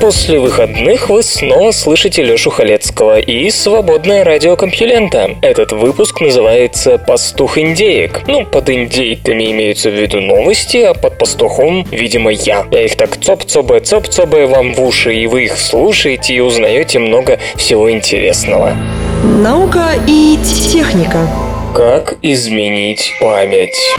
[0.00, 5.36] После выходных вы снова слышите Лёшу Халецкого и «Свободное радио Компьюлента».
[5.40, 8.22] Этот выпуск называется «Пастух индеек».
[8.26, 12.66] Ну, под индейками имеются в виду новости, а под пастухом, видимо, я.
[12.70, 17.38] Я их так цоп-цобе, цоп-цобе вам в уши, и вы их слушаете и узнаете много
[17.56, 18.76] всего интересного.
[19.22, 20.38] Наука и
[20.70, 21.26] техника.
[21.74, 23.96] Как изменить память?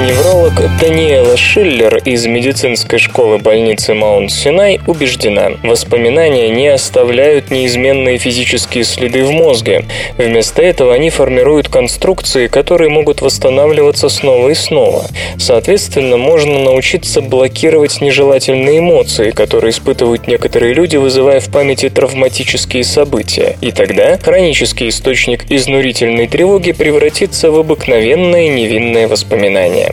[0.00, 9.22] Невролог Даниэла Шиллер из медицинской школы больницы Маунт-Синай убеждена, воспоминания не оставляют неизменные физические следы
[9.24, 9.84] в мозге.
[10.16, 15.04] Вместо этого они формируют конструкции, которые могут восстанавливаться снова и снова.
[15.36, 23.58] Соответственно, можно научиться блокировать нежелательные эмоции, которые испытывают некоторые люди, вызывая в памяти травматические события.
[23.60, 29.89] И тогда хронический источник изнурительной тревоги превратится в обыкновенное невинное воспоминание.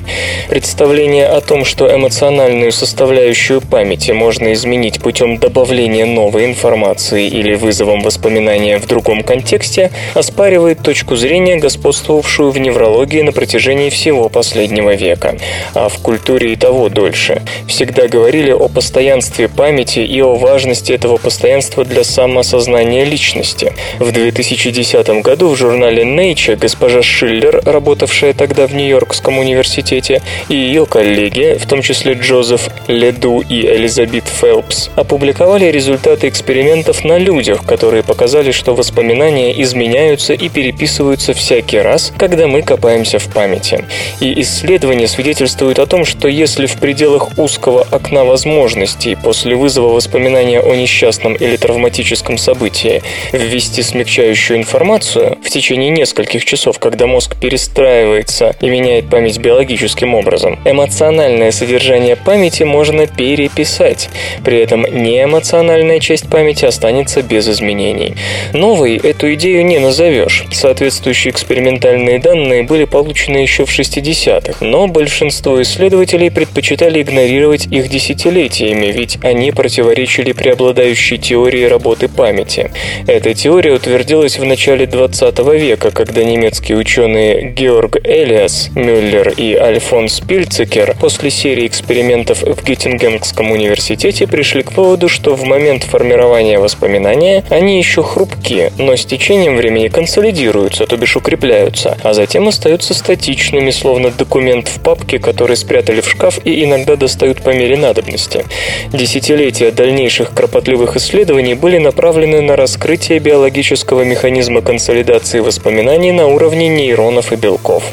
[0.50, 8.02] Представление о том, что эмоциональную составляющую памяти можно изменить путем добавления новой информации или вызовом
[8.02, 15.38] воспоминания в другом контексте, оспаривает точку зрения, господствовавшую в неврологии на протяжении всего последнего века,
[15.73, 17.42] а в культуре и того дольше.
[17.68, 23.73] Всегда говорили о постоянстве памяти и о важности этого постоянства для самоосознания личности.
[24.00, 30.56] В 2010 году в журнале Nature госпожа Шиллер, работавшая тогда в Нью-Йоркском университете, университете, и
[30.56, 37.66] ее коллеги, в том числе Джозеф Леду и Элизабет Фелпс, опубликовали результаты экспериментов на людях,
[37.66, 43.86] которые показали, что воспоминания изменяются и переписываются всякий раз, когда мы копаемся в памяти.
[44.20, 50.59] И исследования свидетельствуют о том, что если в пределах узкого окна возможностей после вызова воспоминания
[50.59, 58.56] о несчастном или травматическом событии ввести смягчающую информацию в течение нескольких часов, когда мозг перестраивается
[58.62, 60.60] и меняет память биологически, логическим образом.
[60.66, 64.10] Эмоциональное содержание памяти можно переписать,
[64.44, 68.16] при этом неэмоциональная часть памяти останется без изменений.
[68.54, 70.46] Новой эту идею не назовешь.
[70.52, 78.88] Соответствующие экспериментальные данные были получены еще в 60-х, но большинство исследователей предпочитали игнорировать их десятилетиями,
[78.88, 82.72] ведь они противоречили преобладающей теории работы памяти.
[83.06, 90.22] Эта теория утвердилась в начале 20 века, когда немецкие ученые Георг Элиас, Мюллер и Альфонс
[90.22, 97.44] Пильцекер после серии экспериментов в Геттингенском университете пришли к выводу, что в момент формирования воспоминания
[97.50, 103.72] они еще хрупкие, но с течением времени консолидируются, то бишь укрепляются, а затем остаются статичными,
[103.72, 108.45] словно документ в папке, который спрятали в шкаф и иногда достают по мере надобности.
[108.94, 117.34] Десятилетия дальнейших кропотливых исследований были направлены на раскрытие биологического механизма консолидации воспоминаний на уровне нейронов
[117.34, 117.84] и белков.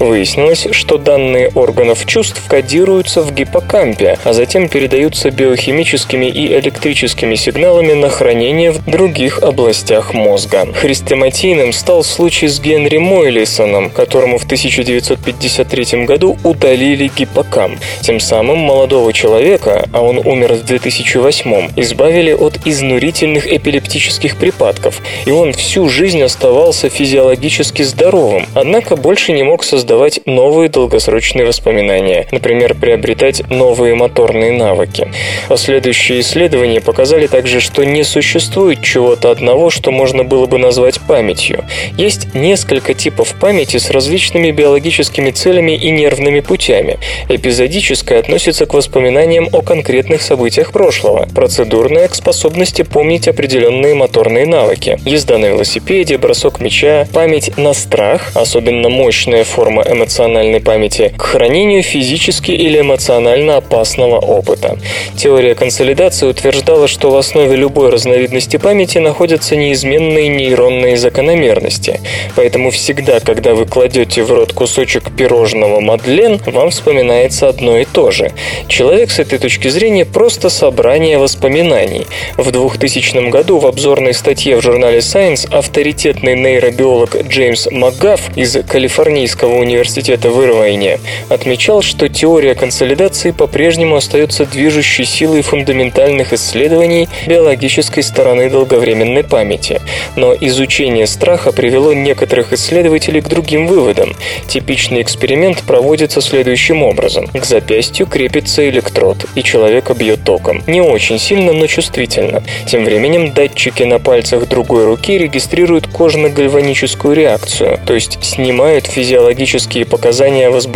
[0.00, 7.34] Выяснилось, что данные данные органов чувств кодируются в гиппокампе, а затем передаются биохимическими и электрическими
[7.34, 10.66] сигналами на хранение в других областях мозга.
[10.74, 17.78] Хрестоматийным стал случай с Генри Мойлисоном, которому в 1953 году удалили гиппокамп.
[18.00, 25.30] Тем самым молодого человека, а он умер в 2008, избавили от изнурительных эпилептических припадков, и
[25.30, 32.26] он всю жизнь оставался физиологически здоровым, однако больше не мог создавать новые долгосрочные долгосрочные воспоминания,
[32.30, 35.10] например, приобретать новые моторные навыки.
[35.48, 41.64] Последующие исследования показали также, что не существует чего-то одного, что можно было бы назвать памятью.
[41.96, 46.98] Есть несколько типов памяти с различными биологическими целями и нервными путями.
[47.28, 54.98] Эпизодическая относится к воспоминаниям о конкретных событиях прошлого, процедурная к способности помнить определенные моторные навыки.
[55.04, 61.22] Езда на велосипеде, бросок мяча, память на страх, особенно мощная форма эмоциональной памяти, памяти к
[61.22, 64.78] хранению физически или эмоционально опасного опыта.
[65.16, 72.00] Теория консолидации утверждала, что в основе любой разновидности памяти находятся неизменные нейронные закономерности.
[72.36, 78.10] Поэтому всегда, когда вы кладете в рот кусочек пирожного Мадлен, вам вспоминается одно и то
[78.10, 78.32] же.
[78.68, 82.06] Человек с этой точки зрения просто собрание воспоминаний.
[82.36, 89.56] В 2000 году в обзорной статье в журнале Science авторитетный нейробиолог Джеймс МакГафф из Калифорнийского
[89.56, 98.02] университета в Ирвайне менее, отмечал, что теория консолидации по-прежнему остается движущей силой фундаментальных исследований биологической
[98.02, 99.80] стороны долговременной памяти.
[100.16, 104.14] Но изучение страха привело некоторых исследователей к другим выводам.
[104.48, 107.26] Типичный эксперимент проводится следующим образом.
[107.26, 110.62] К запястью крепится электрод, и человека бьет током.
[110.66, 112.42] Не очень сильно, но чувствительно.
[112.66, 120.48] Тем временем датчики на пальцах другой руки регистрируют кожно-гальваническую реакцию, то есть снимают физиологические показания
[120.48, 120.69] возбуждения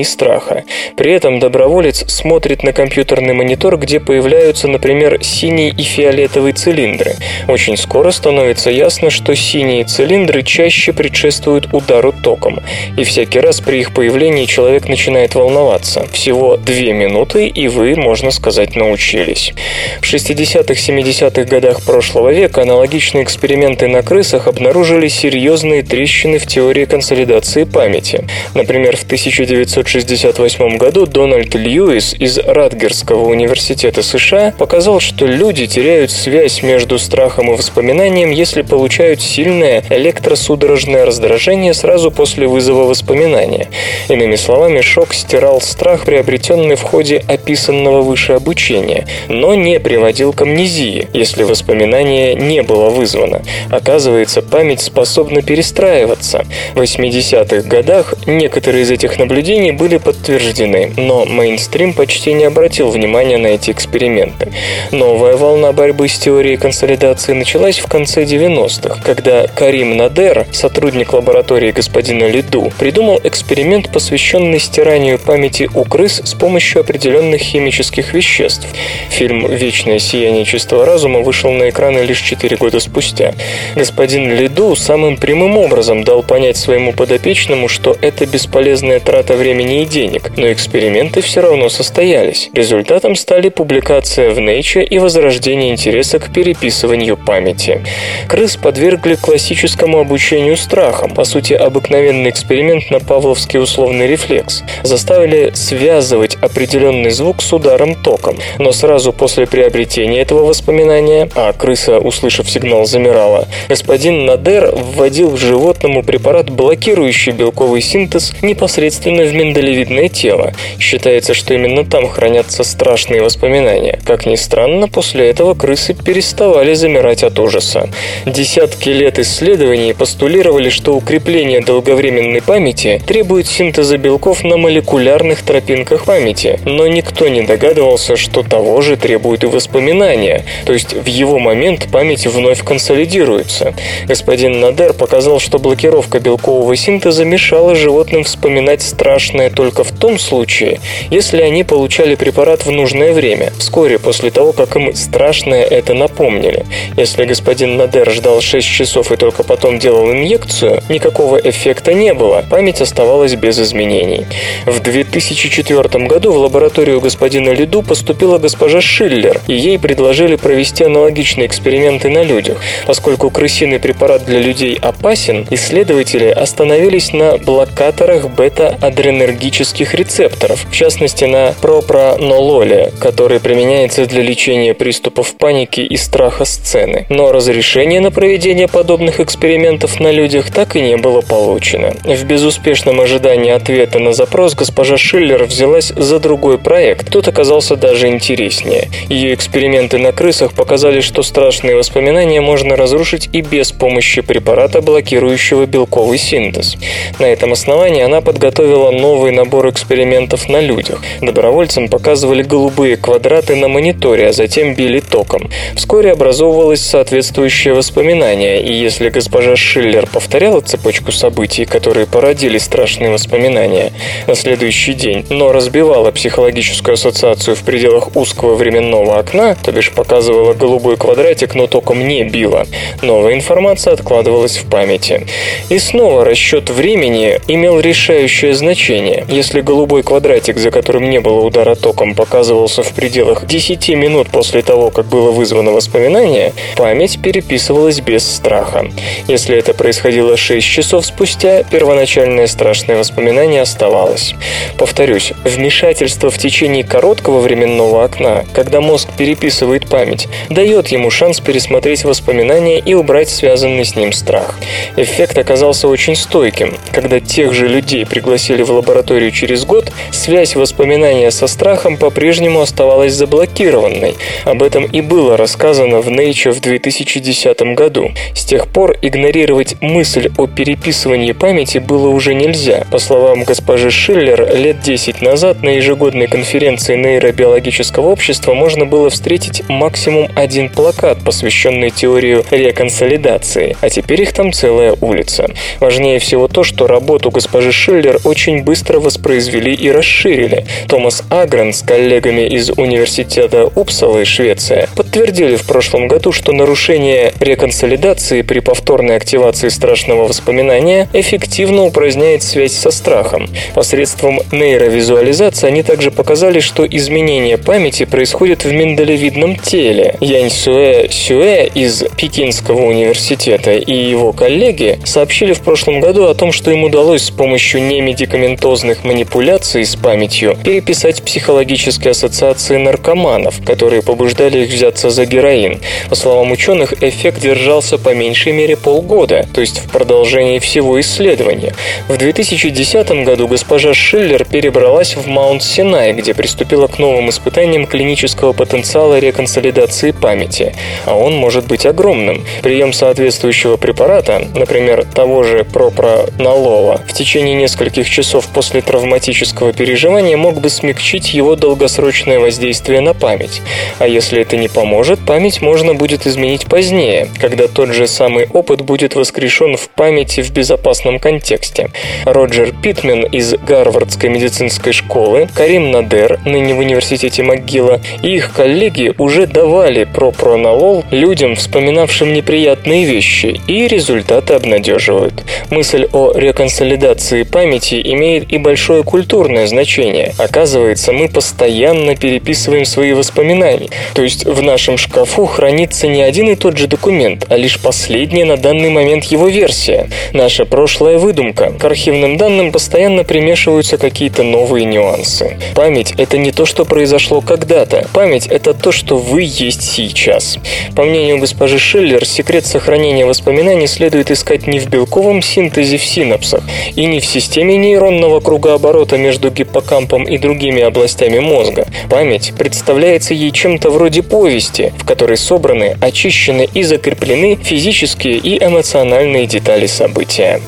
[0.00, 0.64] и страха.
[0.96, 7.14] При этом доброволец смотрит на компьютерный монитор, где появляются, например, синий и фиолетовый цилиндры.
[7.48, 12.60] Очень скоро становится ясно, что синие цилиндры чаще предшествуют удару током,
[12.96, 16.06] и всякий раз при их появлении человек начинает волноваться.
[16.12, 19.52] Всего две минуты, и вы, можно сказать, научились.
[20.00, 27.64] В 60-70-х годах прошлого века аналогичные эксперименты на крысах обнаружили серьезные трещины в теории консолидации
[27.64, 28.24] памяти.
[28.54, 36.62] Например, в 1968 году Дональд Льюис из Радгерского университета США показал, что люди теряют связь
[36.62, 43.68] между страхом и воспоминанием, если получают сильное электросудорожное раздражение сразу после вызова воспоминания.
[44.08, 50.42] Иными словами, шок стирал страх, приобретенный в ходе описанного выше обучения, но не приводил к
[50.42, 53.42] амнезии, если воспоминание не было вызвано.
[53.68, 56.44] Оказывается, память способна перестраиваться.
[56.74, 63.38] В 80-х годах некоторые из этих наблюдений были подтверждены, но мейнстрим почти не обратил внимания
[63.38, 64.52] на эти эксперименты.
[64.92, 71.70] Новая волна борьбы с теорией консолидации началась в конце 90-х, когда Карим Надер, сотрудник лаборатории
[71.70, 78.66] господина Лиду, придумал эксперимент, посвященный стиранию памяти у крыс с помощью определенных химических веществ.
[79.08, 83.32] Фильм «Вечное сияние чистого разума» вышел на экраны лишь 4 года спустя.
[83.74, 89.86] Господин Лиду самым прямым образом дал понять своему подопечному, что это бесполезная трата времени и
[89.86, 92.50] денег, но эксперименты все равно состоялись.
[92.52, 97.82] Результатом стали публикация в Nature и возрождение интереса к переписыванию памяти.
[98.28, 104.64] Крыс подвергли классическому обучению страхам, по сути обыкновенный эксперимент на павловский условный рефлекс.
[104.82, 111.98] Заставили связывать определенный звук с ударом током, но сразу после приобретения этого воспоминания, а крыса,
[111.98, 120.52] услышав сигнал, замирала, господин Надер вводил животному препарат, блокирующий белковый синтез непосредственно в миндалевидное тело.
[120.78, 123.98] Считается, что именно там хранятся страшные воспоминания.
[124.04, 127.88] Как ни странно, после этого крысы переставали замирать от ужаса.
[128.26, 136.60] Десятки лет исследований постулировали, что укрепление долговременной памяти требует синтеза белков на молекулярных тропинках памяти,
[136.64, 141.88] но никто не догадывался, что того же требует и воспоминания, то есть в его момент
[141.90, 143.74] память вновь консолидируется.
[144.06, 150.80] Господин Надер показал, что блокировка белкового синтеза мешала животным вспоминать страшное только в том случае,
[151.10, 156.64] если они получали препарат в нужное время, вскоре после того, как им страшное это напомнили.
[156.96, 162.44] Если господин Надер ждал 6 часов и только потом делал инъекцию, никакого эффекта не было,
[162.48, 164.26] память оставалась без изменений.
[164.64, 171.48] В 2004 году в лабораторию господина Лиду поступила госпожа Шиллер, и ей предложили провести аналогичные
[171.48, 172.58] эксперименты на людях.
[172.86, 178.28] Поскольку крысиный препарат для людей опасен, исследователи остановились на блокаторах
[178.74, 187.06] бета-адренергических рецепторов, в частности на пропранололе, который применяется для лечения приступов паники и страха сцены.
[187.08, 191.94] Но разрешение на проведение подобных экспериментов на людях так и не было получено.
[192.04, 197.10] В безуспешном ожидании ответа на запрос госпожа Шиллер взялась за другой проект.
[197.10, 198.88] Тот оказался даже интереснее.
[199.08, 205.66] Ее эксперименты на крысах показали, что страшные воспоминания можно разрушить и без помощи препарата, блокирующего
[205.66, 206.76] белковый синтез.
[207.18, 211.00] На этом основании она подготовила новый набор экспериментов на людях.
[211.20, 215.50] Добровольцам показывали голубые квадраты на мониторе, а затем били током.
[215.76, 223.92] Вскоре образовывалось соответствующее воспоминание, и если госпожа Шиллер повторяла цепочку событий, которые породили страшные воспоминания
[224.26, 230.54] на следующий день, но разбивала психологическую ассоциацию в пределах узкого временного окна, то бишь показывала
[230.54, 232.66] голубой квадратик, но током не била,
[233.02, 235.26] новая информация откладывалась в памяти.
[235.68, 239.24] И снова расчет времени имел решающее значение.
[239.28, 244.62] Если голубой квадратик, за которым не было удара током, показывался в пределах 10 минут после
[244.62, 248.86] того, как было вызвано воспоминание, память переписывалась без страха.
[249.28, 254.34] Если это происходило 6 часов спустя, первоначальное страшное воспоминание оставалось.
[254.78, 262.04] Повторюсь, вмешательство в течение короткого временного окна, когда мозг переписывает память, дает ему шанс пересмотреть
[262.04, 264.58] воспоминания и убрать связанный с ним страх.
[264.96, 266.76] Эффект оказался очень стойким.
[266.92, 272.60] Когда тех же людей пригласили заносили в лабораторию через год, связь воспоминания со страхом по-прежнему
[272.60, 274.14] оставалась заблокированной.
[274.44, 278.10] Об этом и было рассказано в Nature в 2010 году.
[278.34, 282.84] С тех пор игнорировать мысль о переписывании памяти было уже нельзя.
[282.90, 289.62] По словам госпожи Шиллер, лет 10 назад на ежегодной конференции нейробиологического общества можно было встретить
[289.68, 295.48] максимум один плакат, посвященный теории реконсолидации, а теперь их там целая улица.
[295.80, 300.66] Важнее всего то, что работу госпожи Шиллер очень быстро воспроизвели и расширили.
[300.88, 308.42] Томас Агрен с коллегами из университета Упсала, Швеция, подтвердили в прошлом году, что нарушение реконсолидации
[308.42, 313.48] при повторной активации страшного воспоминания эффективно упраздняет связь со страхом.
[313.72, 320.16] Посредством нейровизуализации они также показали, что изменение памяти происходит в миндалевидном теле.
[320.18, 326.50] Янь Сюэ Сюэ из Пекинского университета и его коллеги сообщили в прошлом году о том,
[326.50, 327.82] что им удалось с помощью
[328.24, 335.80] немедикаментозных манипуляций с памятью переписать психологические ассоциации наркоманов, которые побуждали их взяться за героин.
[336.08, 341.74] По словам ученых, эффект держался по меньшей мере полгода, то есть в продолжении всего исследования.
[342.08, 349.18] В 2010 году госпожа Шиллер перебралась в Маунт-Синай, где приступила к новым испытаниям клинического потенциала
[349.18, 350.74] реконсолидации памяти.
[351.04, 352.44] А он может быть огромным.
[352.62, 360.60] Прием соответствующего препарата, например, того же пропронолола, в течение нескольких часов после травматического переживания мог
[360.60, 363.60] бы смягчить его долгосрочное воздействие на память.
[363.98, 368.82] А если это не поможет, память можно будет изменить позднее, когда тот же самый опыт
[368.82, 371.90] будет воскрешен в памяти в безопасном контексте.
[372.24, 379.12] Роджер Питмен из Гарвардской медицинской школы, Карим Надер, ныне в университете МcГилла, и их коллеги
[379.18, 385.42] уже давали пропронолол людям, вспоминавшим неприятные вещи, и результаты обнадеживают.
[385.70, 390.34] Мысль о реконсолидации памяти имеет и большое культурное значение.
[390.38, 393.88] Оказывается, мы постоянно переписываем свои воспоминания.
[394.14, 398.44] То есть в нашем шкафу хранится не один и тот же документ, а лишь последняя
[398.44, 400.08] на данный момент его версия.
[400.32, 401.72] Наша прошлая выдумка.
[401.78, 405.56] К архивным данным постоянно примешиваются какие-то новые нюансы.
[405.74, 408.06] Память— это не то, что произошло когда-то.
[408.12, 410.58] Память— это то, что вы есть сейчас.
[410.94, 416.62] По мнению госпожи Шиллер, секрет сохранения воспоминаний следует искать не в белковом синтезе в синапсах
[416.94, 421.86] и не в системе нейронного кругооборота между гиппокампом и другими областями мозга.
[422.10, 429.46] Память представляется ей чем-то вроде повести, в которой собраны, очищены и закреплены физические и эмоциональные
[429.46, 430.60] детали события.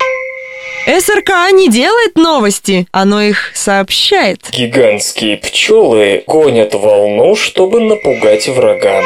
[0.87, 4.39] СРК не делает новости, оно их сообщает.
[4.53, 9.03] Гигантские пчелы гонят волну, чтобы напугать врага.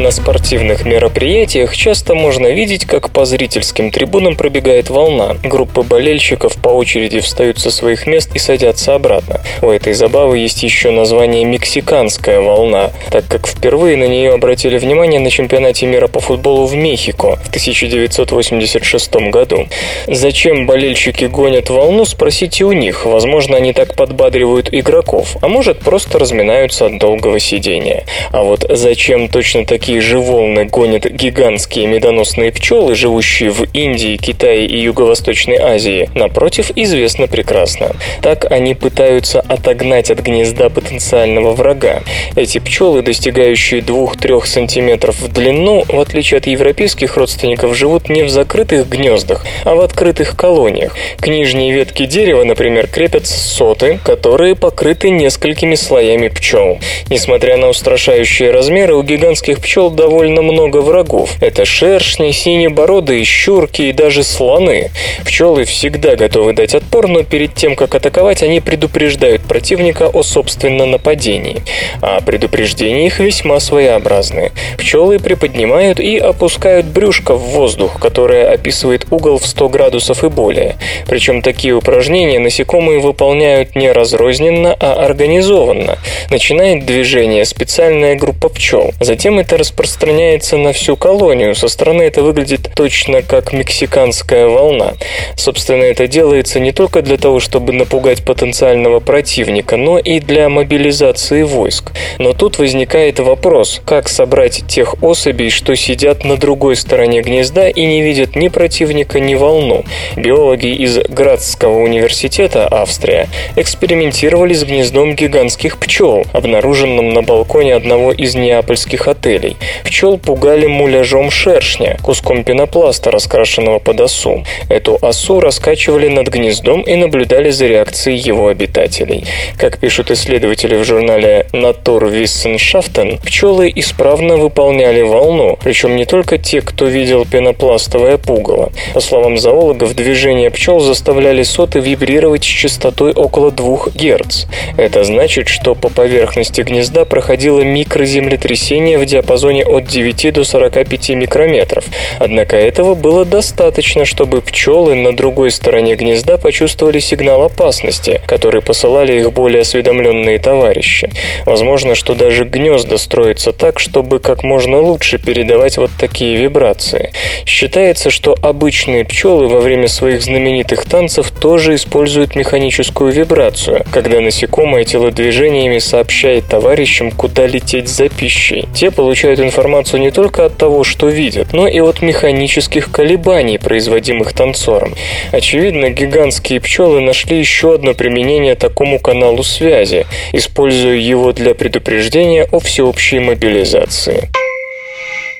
[0.00, 5.36] На спортивных мероприятиях часто можно видеть, как по зрительским трибунам пробегает волна.
[5.44, 9.42] Группы болельщиков по очереди встают со своих мест и садятся обратно.
[9.60, 15.20] У этой забавы есть еще название «Мексиканская волна», так как впервые на нее обратили внимание
[15.20, 19.68] на чемпионате мира по футболу в Мехико в 1986 году.
[20.06, 23.04] Зачем болельщики гонят волну, спросите у них.
[23.04, 28.06] Возможно, они так подбадривают игроков, а может просто разминаются от долгого сидения.
[28.32, 34.16] А вот зачем точно так такие же волны гонят гигантские медоносные пчелы, живущие в Индии,
[34.16, 37.96] Китае и Юго-Восточной Азии, напротив, известно прекрасно.
[38.22, 42.02] Так они пытаются отогнать от гнезда потенциального врага.
[42.36, 48.30] Эти пчелы, достигающие 2-3 сантиметров в длину, в отличие от европейских родственников, живут не в
[48.30, 50.94] закрытых гнездах, а в открытых колониях.
[51.18, 56.78] К нижней ветке дерева, например, крепят соты, которые покрыты несколькими слоями пчел.
[57.08, 61.36] Несмотря на устрашающие размеры, у гигантских пчел пчел довольно много врагов.
[61.40, 64.90] Это шершни, синебороды, щурки и даже слоны.
[65.24, 70.90] Пчелы всегда готовы дать отпор, но перед тем, как атаковать, они предупреждают противника о собственном
[70.90, 71.62] нападении.
[72.02, 74.50] А предупреждения их весьма своеобразны.
[74.76, 80.78] Пчелы приподнимают и опускают брюшко в воздух, которое описывает угол в 100 градусов и более.
[81.06, 85.96] Причем такие упражнения насекомые выполняют не разрозненно, а организованно.
[86.28, 88.90] Начинает движение специальная группа пчел.
[88.98, 91.54] Затем это распространяется на всю колонию.
[91.54, 94.94] Со стороны это выглядит точно как мексиканская волна.
[95.36, 101.42] Собственно, это делается не только для того, чтобы напугать потенциального противника, но и для мобилизации
[101.42, 101.92] войск.
[102.18, 107.84] Но тут возникает вопрос, как собрать тех особей, что сидят на другой стороне гнезда и
[107.84, 109.84] не видят ни противника, ни волну.
[110.16, 118.34] Биологи из Градского университета, Австрия, экспериментировали с гнездом гигантских пчел, обнаруженным на балконе одного из
[118.34, 119.49] неапольских отелей.
[119.50, 119.56] Обитателей.
[119.84, 124.44] Пчел пугали муляжом шершня, куском пенопласта, раскрашенного под осу.
[124.68, 129.24] Эту осу раскачивали над гнездом и наблюдали за реакцией его обитателей.
[129.56, 136.86] Как пишут исследователи в журнале Naturwissenschaften, пчелы исправно выполняли волну, причем не только те, кто
[136.86, 138.70] видел пенопластовое пугало.
[138.94, 144.46] По словам зоологов, движение пчел заставляли соты вибрировать с частотой около 2 Гц.
[144.76, 151.84] Это значит, что по поверхности гнезда проходило микроземлетрясение в диапазоне от 9 до 45 микрометров.
[152.18, 159.18] Однако этого было достаточно, чтобы пчелы на другой стороне гнезда почувствовали сигнал опасности, который посылали
[159.18, 161.10] их более осведомленные товарищи.
[161.46, 167.12] Возможно, что даже гнезда строятся так, чтобы как можно лучше передавать вот такие вибрации.
[167.46, 174.84] Считается, что обычные пчелы во время своих знаменитых танцев тоже используют механическую вибрацию, когда насекомое
[174.84, 178.68] телодвижениями сообщает товарищам, куда лететь за пищей.
[178.74, 184.32] Те получают информацию не только от того, что видят, но и от механических колебаний, производимых
[184.32, 184.94] танцором.
[185.30, 192.58] Очевидно, гигантские пчелы нашли еще одно применение такому каналу связи, используя его для предупреждения о
[192.58, 194.30] всеобщей мобилизации.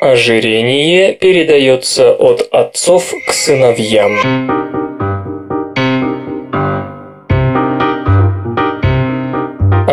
[0.01, 4.80] Ожирение передается от отцов к сыновьям.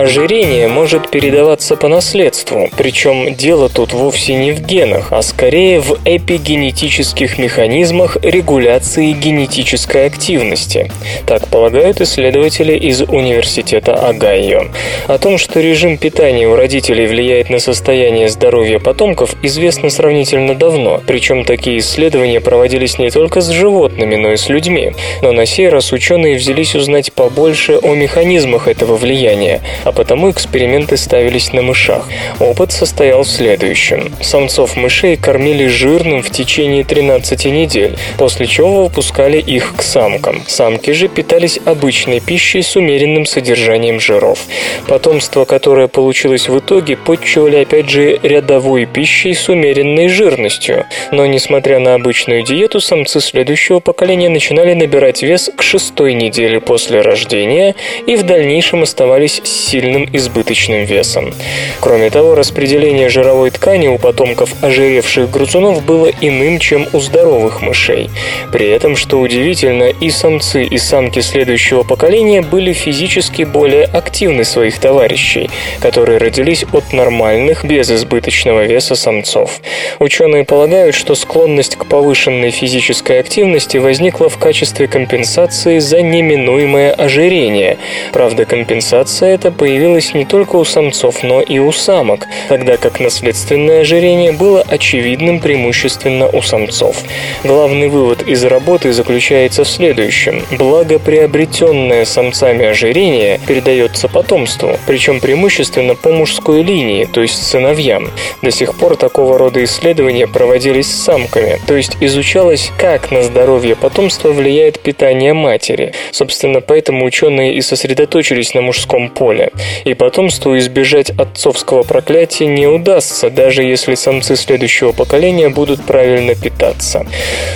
[0.07, 5.99] Ожирение может передаваться по наследству, причем дело тут вовсе не в генах, а скорее в
[6.05, 10.89] эпигенетических механизмах регуляции генетической активности.
[11.25, 14.67] Так полагают исследователи из Университета Огайо.
[15.07, 21.01] О том, что режим питания у родителей влияет на состояние здоровья потомков, известно сравнительно давно,
[21.05, 24.93] причем такие исследования проводились не только с животными, но и с людьми.
[25.21, 30.95] Но на сей раз ученые взялись узнать побольше о механизмах этого влияния, а потому эксперименты
[30.95, 32.07] ставились на мышах.
[32.39, 34.13] Опыт состоял в следующем.
[34.21, 40.43] Самцов мышей кормили жирным в течение 13 недель, после чего выпускали их к самкам.
[40.47, 44.39] Самки же питались обычной пищей с умеренным содержанием жиров.
[44.87, 50.85] Потомство, которое получилось в итоге, подчивали опять же рядовой пищей с умеренной жирностью.
[51.11, 57.01] Но несмотря на обычную диету, самцы следующего поколения начинали набирать вес к шестой неделе после
[57.01, 57.73] рождения
[58.05, 59.41] и в дальнейшем оставались
[59.87, 61.33] сильным избыточным весом.
[61.79, 68.09] Кроме того, распределение жировой ткани у потомков ожиревших грызунов было иным, чем у здоровых мышей.
[68.51, 74.77] При этом, что удивительно, и самцы, и самки следующего поколения были физически более активны своих
[74.79, 79.61] товарищей, которые родились от нормальных, без избыточного веса самцов.
[79.99, 87.77] Ученые полагают, что склонность к повышенной физической активности возникла в качестве компенсации за неминуемое ожирение.
[88.11, 93.81] Правда, компенсация эта появилось не только у самцов, но и у самок, тогда как наследственное
[93.81, 96.95] ожирение было очевидным преимущественно у самцов.
[97.43, 100.41] Главный вывод из работы заключается в следующем.
[100.51, 108.09] Благоприобретенное самцами ожирение передается потомству, причем преимущественно по мужской линии, то есть сыновьям.
[108.41, 113.75] До сих пор такого рода исследования проводились с самками, то есть изучалось, как на здоровье
[113.75, 115.91] потомства влияет питание матери.
[116.11, 119.51] Собственно, поэтому ученые и сосредоточились на мужском поле.
[119.85, 127.05] И потомству избежать отцовского проклятия не удастся, даже если самцы следующего поколения будут правильно питаться.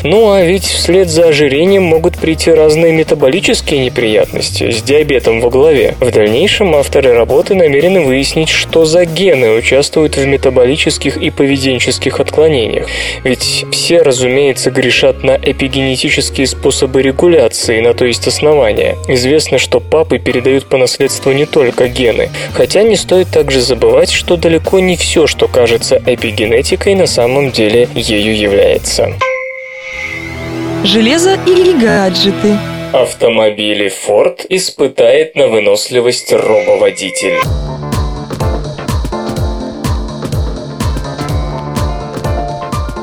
[0.04, 5.96] Ну а ведь вслед за ожирением могут прийти разные метаболические неприятности с диабетом во главе.
[6.00, 12.88] В дальнейшем авторы работы намерены выяснить, что за гены участвуют в метаболических и поведенческих отклонениях.
[13.24, 18.98] Ведь все, разумеется, грешат на эпигенетические способы регуляции, на то есть основания.
[19.08, 22.30] Известно, что папы передают по наследству не только гены.
[22.54, 27.88] Хотя не стоит также забывать, что далеко не все, что кажется эпигенетикой, на самом деле
[27.96, 29.14] ею является.
[30.84, 32.58] Железо или гаджеты?
[32.94, 37.40] Автомобили Ford испытает на выносливость робоводитель.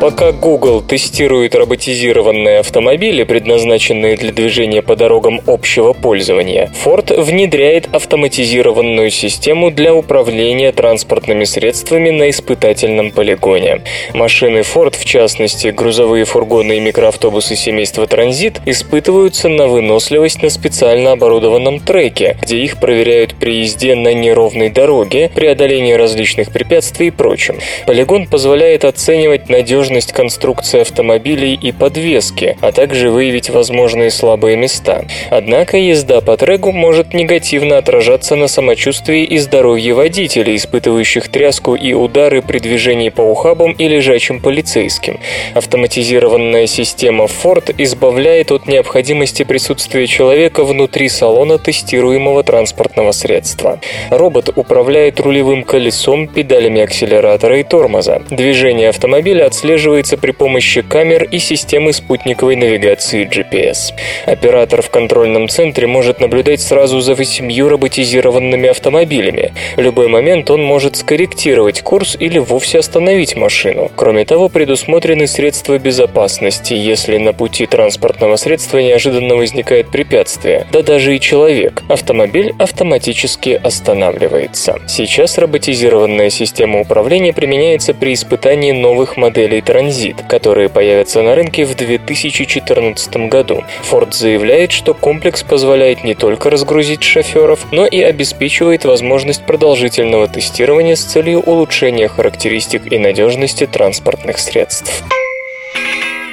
[0.01, 9.11] Пока Google тестирует роботизированные автомобили, предназначенные для движения по дорогам общего пользования, Ford внедряет автоматизированную
[9.11, 13.81] систему для управления транспортными средствами на испытательном полигоне.
[14.15, 21.11] Машины Ford, в частности грузовые фургоны и микроавтобусы семейства Транзит, испытываются на выносливость на специально
[21.11, 27.59] оборудованном треке, где их проверяют при езде на неровной дороге, преодолении различных препятствий и прочем.
[27.85, 35.07] Полигон позволяет оценивать надежность надежность конструкции автомобилей и подвески, а также выявить возможные слабые места.
[35.31, 41.95] Однако езда по трегу может негативно отражаться на самочувствии и здоровье водителей, испытывающих тряску и
[41.95, 45.21] удары при движении по ухабам и лежачим полицейским.
[45.55, 53.81] Автоматизированная система Ford избавляет от необходимости присутствия человека внутри салона тестируемого транспортного средства.
[54.11, 58.21] Робот управляет рулевым колесом, педалями акселератора и тормоза.
[58.31, 63.95] Движение автомобиля отслеживается при помощи камер и системы спутниковой навигации GPS.
[64.27, 69.53] Оператор в контрольном центре может наблюдать сразу за восемью роботизированными автомобилями.
[69.77, 73.91] В любой момент он может скорректировать курс или вовсе остановить машину.
[73.95, 80.67] Кроме того, предусмотрены средства безопасности, если на пути транспортного средства неожиданно возникает препятствие.
[80.73, 81.83] Да даже и человек.
[81.89, 84.81] Автомобиль автоматически останавливается.
[84.89, 91.75] Сейчас роботизированная система управления применяется при испытании новых моделей Транзит, которые появятся на рынке в
[91.75, 93.65] 2014 году.
[93.83, 100.97] Ford заявляет, что комплекс позволяет не только разгрузить шоферов, но и обеспечивает возможность продолжительного тестирования
[100.97, 105.05] с целью улучшения характеристик и надежности транспортных средств.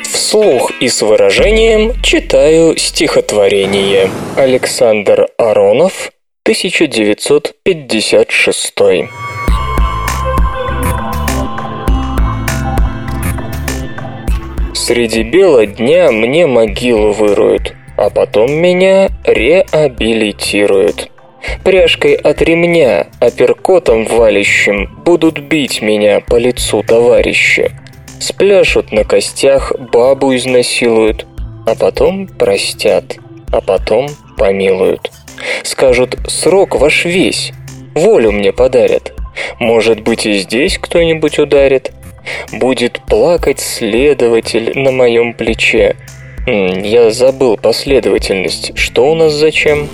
[0.05, 4.09] Вслух и с выражением читаю стихотворение.
[4.37, 6.13] Александр Аронов,
[6.45, 8.73] 1956.
[14.87, 21.09] Среди бела дня мне могилу выруют, а потом меня реабилитируют.
[21.63, 27.71] Пряжкой от ремня, апперкотом валящим будут бить меня по лицу товарищи.
[28.19, 31.25] Спляшут на костях, бабу изнасилуют,
[31.65, 33.15] а потом простят,
[33.51, 35.11] а потом помилуют.
[35.63, 37.53] Скажут, срок ваш весь,
[37.95, 39.13] волю мне подарят.
[39.59, 41.91] Может быть и здесь кто-нибудь ударит.
[42.51, 45.95] Будет плакать следователь на моем плече.
[46.47, 48.77] Я забыл последовательность.
[48.77, 49.89] Что у нас зачем?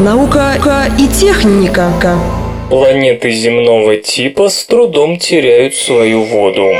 [0.00, 0.54] Наука
[0.98, 1.90] и техника.
[2.68, 6.74] Планеты земного типа с трудом теряют свою воду.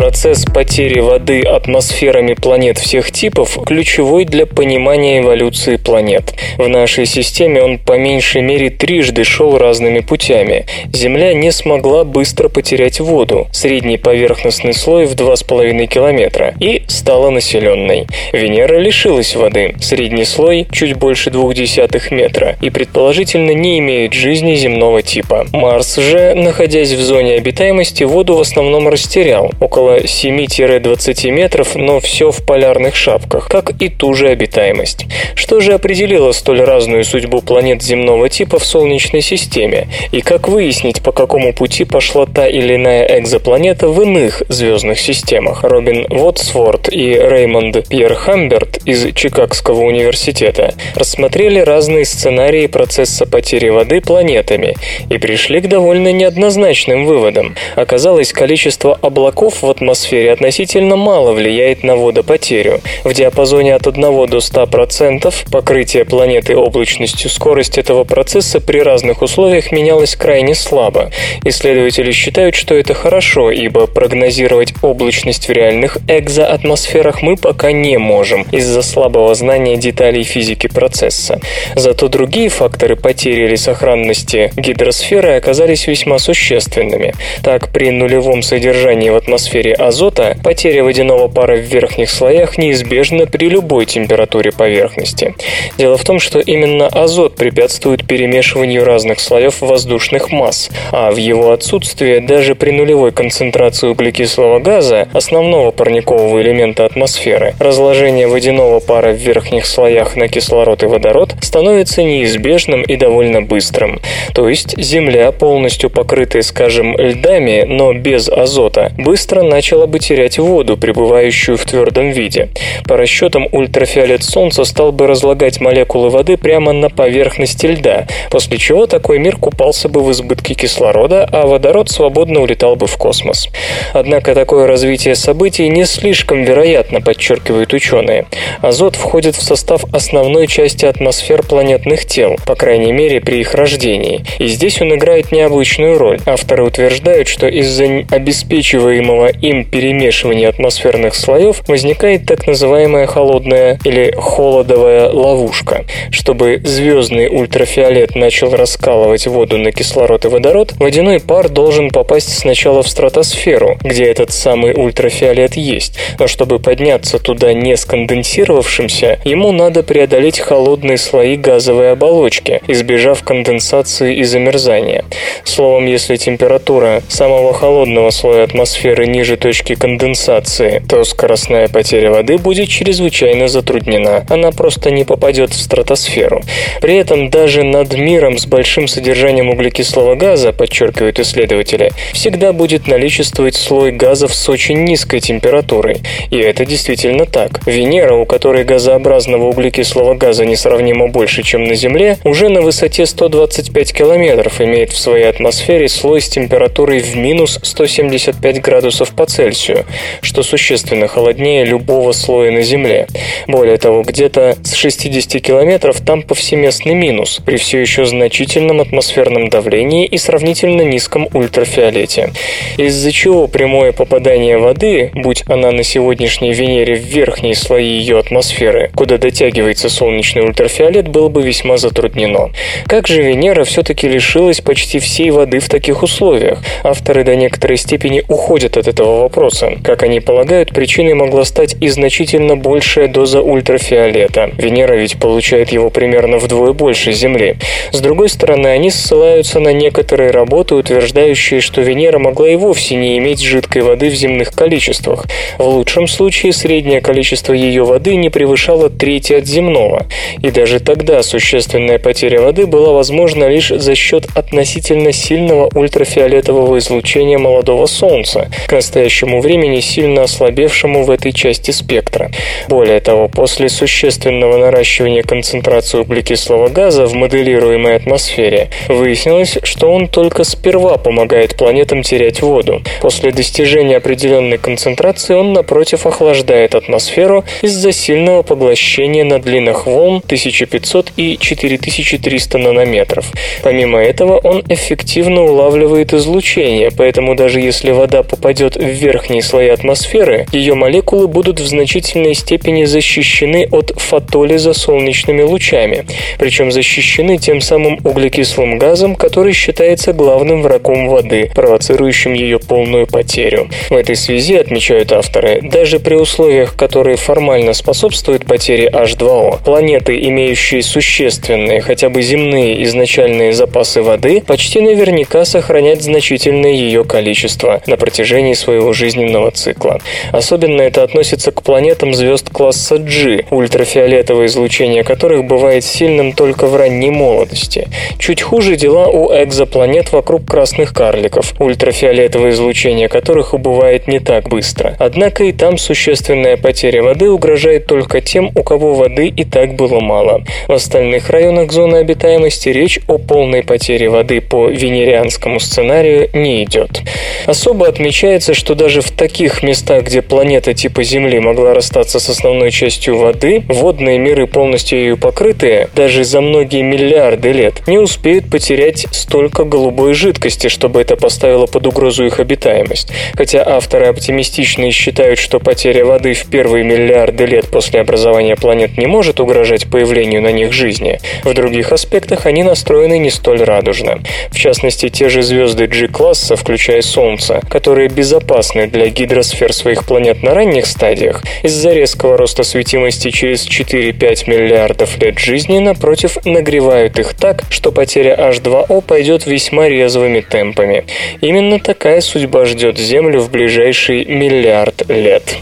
[0.00, 6.32] Процесс потери воды атмосферами планет всех типов ключевой для понимания эволюции планет.
[6.56, 10.64] В нашей системе он по меньшей мере трижды шел разными путями.
[10.90, 18.06] Земля не смогла быстро потерять воду, средний поверхностный слой в 2,5 километра, и стала населенной.
[18.32, 25.02] Венера лишилась воды, средний слой чуть больше 0,2 метра, и предположительно не имеет жизни земного
[25.02, 25.46] типа.
[25.52, 32.00] Марс же, находясь в зоне обитаемости, воду в основном растерял, около около 7-20 метров, но
[32.00, 35.06] все в полярных шапках, как и ту же обитаемость.
[35.34, 39.88] Что же определило столь разную судьбу планет земного типа в Солнечной системе?
[40.12, 45.64] И как выяснить, по какому пути пошла та или иная экзопланета в иных звездных системах?
[45.64, 54.00] Робин Вотсворт и Реймонд Пьер Хамберт из Чикагского университета рассмотрели разные сценарии процесса потери воды
[54.00, 54.74] планетами
[55.08, 57.56] и пришли к довольно неоднозначным выводам.
[57.76, 62.80] Оказалось, количество облаков в атмосфере относительно мало влияет на водопотерю.
[63.02, 69.72] В диапазоне от 1 до 100% покрытие планеты облачностью скорость этого процесса при разных условиях
[69.72, 71.10] менялась крайне слабо.
[71.44, 78.42] Исследователи считают, что это хорошо, ибо прогнозировать облачность в реальных экзоатмосферах мы пока не можем
[78.52, 81.40] из-за слабого знания деталей физики процесса.
[81.74, 87.14] Зато другие факторы потери или сохранности гидросферы оказались весьма существенными.
[87.42, 93.26] Так, при нулевом содержании в атмосфере атмосфере азота, потеря водяного пара в верхних слоях неизбежна
[93.26, 95.34] при любой температуре поверхности.
[95.78, 101.52] Дело в том, что именно азот препятствует перемешиванию разных слоев воздушных масс, а в его
[101.52, 109.16] отсутствие даже при нулевой концентрации углекислого газа, основного парникового элемента атмосферы, разложение водяного пара в
[109.16, 114.00] верхних слоях на кислород и водород становится неизбежным и довольно быстрым.
[114.34, 120.78] То есть Земля, полностью покрытая, скажем, льдами, но без азота, быстро начала бы терять воду,
[120.78, 122.48] пребывающую в твердом виде.
[122.88, 128.86] По расчетам, ультрафиолет Солнца стал бы разлагать молекулы воды прямо на поверхности льда, после чего
[128.86, 133.50] такой мир купался бы в избытке кислорода, а водород свободно улетал бы в космос.
[133.92, 138.24] Однако такое развитие событий не слишком вероятно, подчеркивают ученые.
[138.62, 144.24] Азот входит в состав основной части атмосфер планетных тел, по крайней мере при их рождении.
[144.38, 146.18] И здесь он играет необычную роль.
[146.24, 155.10] Авторы утверждают, что из-за обеспечиваемого им перемешивании атмосферных слоев возникает так называемая холодная или холодовая
[155.10, 155.84] ловушка.
[156.10, 162.82] Чтобы звездный ультрафиолет начал раскалывать воду на кислород и водород, водяной пар должен попасть сначала
[162.82, 165.96] в стратосферу, где этот самый ультрафиолет есть.
[166.18, 174.16] Но чтобы подняться туда не сконденсировавшимся, ему надо преодолеть холодные слои газовой оболочки, избежав конденсации
[174.16, 175.04] и замерзания.
[175.44, 182.68] Словом, если температура самого холодного слоя атмосферы ниже точки конденсации, то скоростная потеря воды будет
[182.68, 184.24] чрезвычайно затруднена.
[184.28, 186.42] Она просто не попадет в стратосферу.
[186.80, 193.56] При этом даже над миром с большим содержанием углекислого газа, подчеркивают исследователи, всегда будет наличествовать
[193.56, 195.98] слой газов с очень низкой температурой.
[196.30, 197.66] И это действительно так.
[197.66, 203.92] Венера, у которой газообразного углекислого газа несравнимо больше, чем на Земле, уже на высоте 125
[203.94, 209.84] километров имеет в своей атмосфере слой с температурой в минус 175 градусов по Цельсию,
[210.22, 213.06] что существенно холоднее любого слоя на Земле.
[213.46, 220.06] Более того, где-то с 60 километров там повсеместный минус, при все еще значительном атмосферном давлении
[220.06, 222.32] и сравнительно низком ультрафиолете.
[222.78, 228.90] Из-за чего прямое попадание воды, будь она на сегодняшней Венере в верхние слои ее атмосферы,
[228.94, 232.52] куда дотягивается солнечный ультрафиолет, было бы весьма затруднено.
[232.86, 236.60] Как же Венера все-таки лишилась почти всей воды в таких условиях?
[236.82, 239.72] Авторы до некоторой степени уходят от этого вопроса.
[239.84, 244.50] Как они полагают, причиной могла стать и значительно большая доза ультрафиолета.
[244.56, 247.56] Венера ведь получает его примерно вдвое больше Земли.
[247.92, 253.18] С другой стороны, они ссылаются на некоторые работы, утверждающие, что Венера могла и вовсе не
[253.18, 255.26] иметь жидкой воды в земных количествах.
[255.58, 260.06] В лучшем случае среднее количество ее воды не превышало трети от земного.
[260.42, 267.38] И даже тогда существенная потеря воды была возможна лишь за счет относительно сильного ультрафиолетового излучения
[267.38, 272.30] молодого Солнца, к настоящему времени сильно ослабевшему в этой части спектра.
[272.68, 280.44] Более того, после существенного наращивания концентрации углекислого газа в моделируемой атмосфере, выяснилось, что он только
[280.44, 282.82] сперва помогает планетам терять воду.
[283.00, 291.12] После достижения определенной концентрации он, напротив, охлаждает атмосферу из-за сильного поглощения на длинах волн 1500
[291.16, 293.32] и 4300 нанометров.
[293.62, 300.46] Помимо этого, он эффективно улавливает излучение, поэтому даже если вода попадет в верхние слои атмосферы,
[300.52, 306.06] ее молекулы будут в значительной степени защищены от фотолиза солнечными лучами,
[306.38, 313.68] причем защищены тем самым углекислым газом, который считается главным врагом воды, провоцирующим ее полную потерю.
[313.88, 320.82] В этой связи, отмечают авторы, даже при условиях, которые формально способствуют потере H2O, планеты, имеющие
[320.82, 328.54] существенные, хотя бы земные изначальные запасы воды, почти наверняка сохранять значительное ее количество на протяжении
[328.54, 329.98] своего жизненного цикла.
[330.32, 336.76] Особенно это относится к планетам звезд класса G, ультрафиолетовое излучение которых бывает сильным только в
[336.76, 337.88] ранней молодости.
[338.18, 344.96] Чуть хуже дела у экзопланет вокруг красных карликов, ультрафиолетовое излучение которых убывает не так быстро.
[344.98, 350.00] Однако и там существенная потеря воды угрожает только тем, у кого воды и так было
[350.00, 350.42] мало.
[350.68, 357.02] В остальных районах зоны обитаемости речь о полной потере воды по венерианскому сценарию не идет.
[357.46, 362.70] Особо отмечается, что даже в таких местах, где планета типа Земли могла расстаться с основной
[362.70, 369.06] частью воды, водные миры, полностью ее покрытые, даже за многие миллиарды лет, не успеют потерять
[369.10, 373.10] столько голубой жидкости, чтобы это поставило под угрозу их обитаемость.
[373.34, 379.06] Хотя авторы оптимистичные считают, что потеря воды в первые миллиарды лет после образования планет не
[379.06, 384.20] может угрожать появлению на них жизни, в других аспектах они настроены не столь радужно.
[384.50, 390.54] В частности, те же звезды G-класса, включая Солнце, которые безопасны для гидросфер своих планет на
[390.54, 397.64] ранних стадиях, из-за резкого роста светимости через 4-5 миллиардов лет жизни, напротив, нагревают их так,
[397.70, 401.04] что потеря H2O пойдет весьма резвыми темпами.
[401.40, 405.56] Именно такая судьба ждет Землю в ближайший миллиард лет.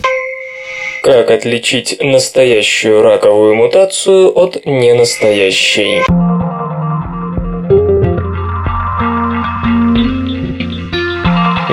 [1.02, 6.17] Как отличить настоящую раковую мутацию от ненастоящей?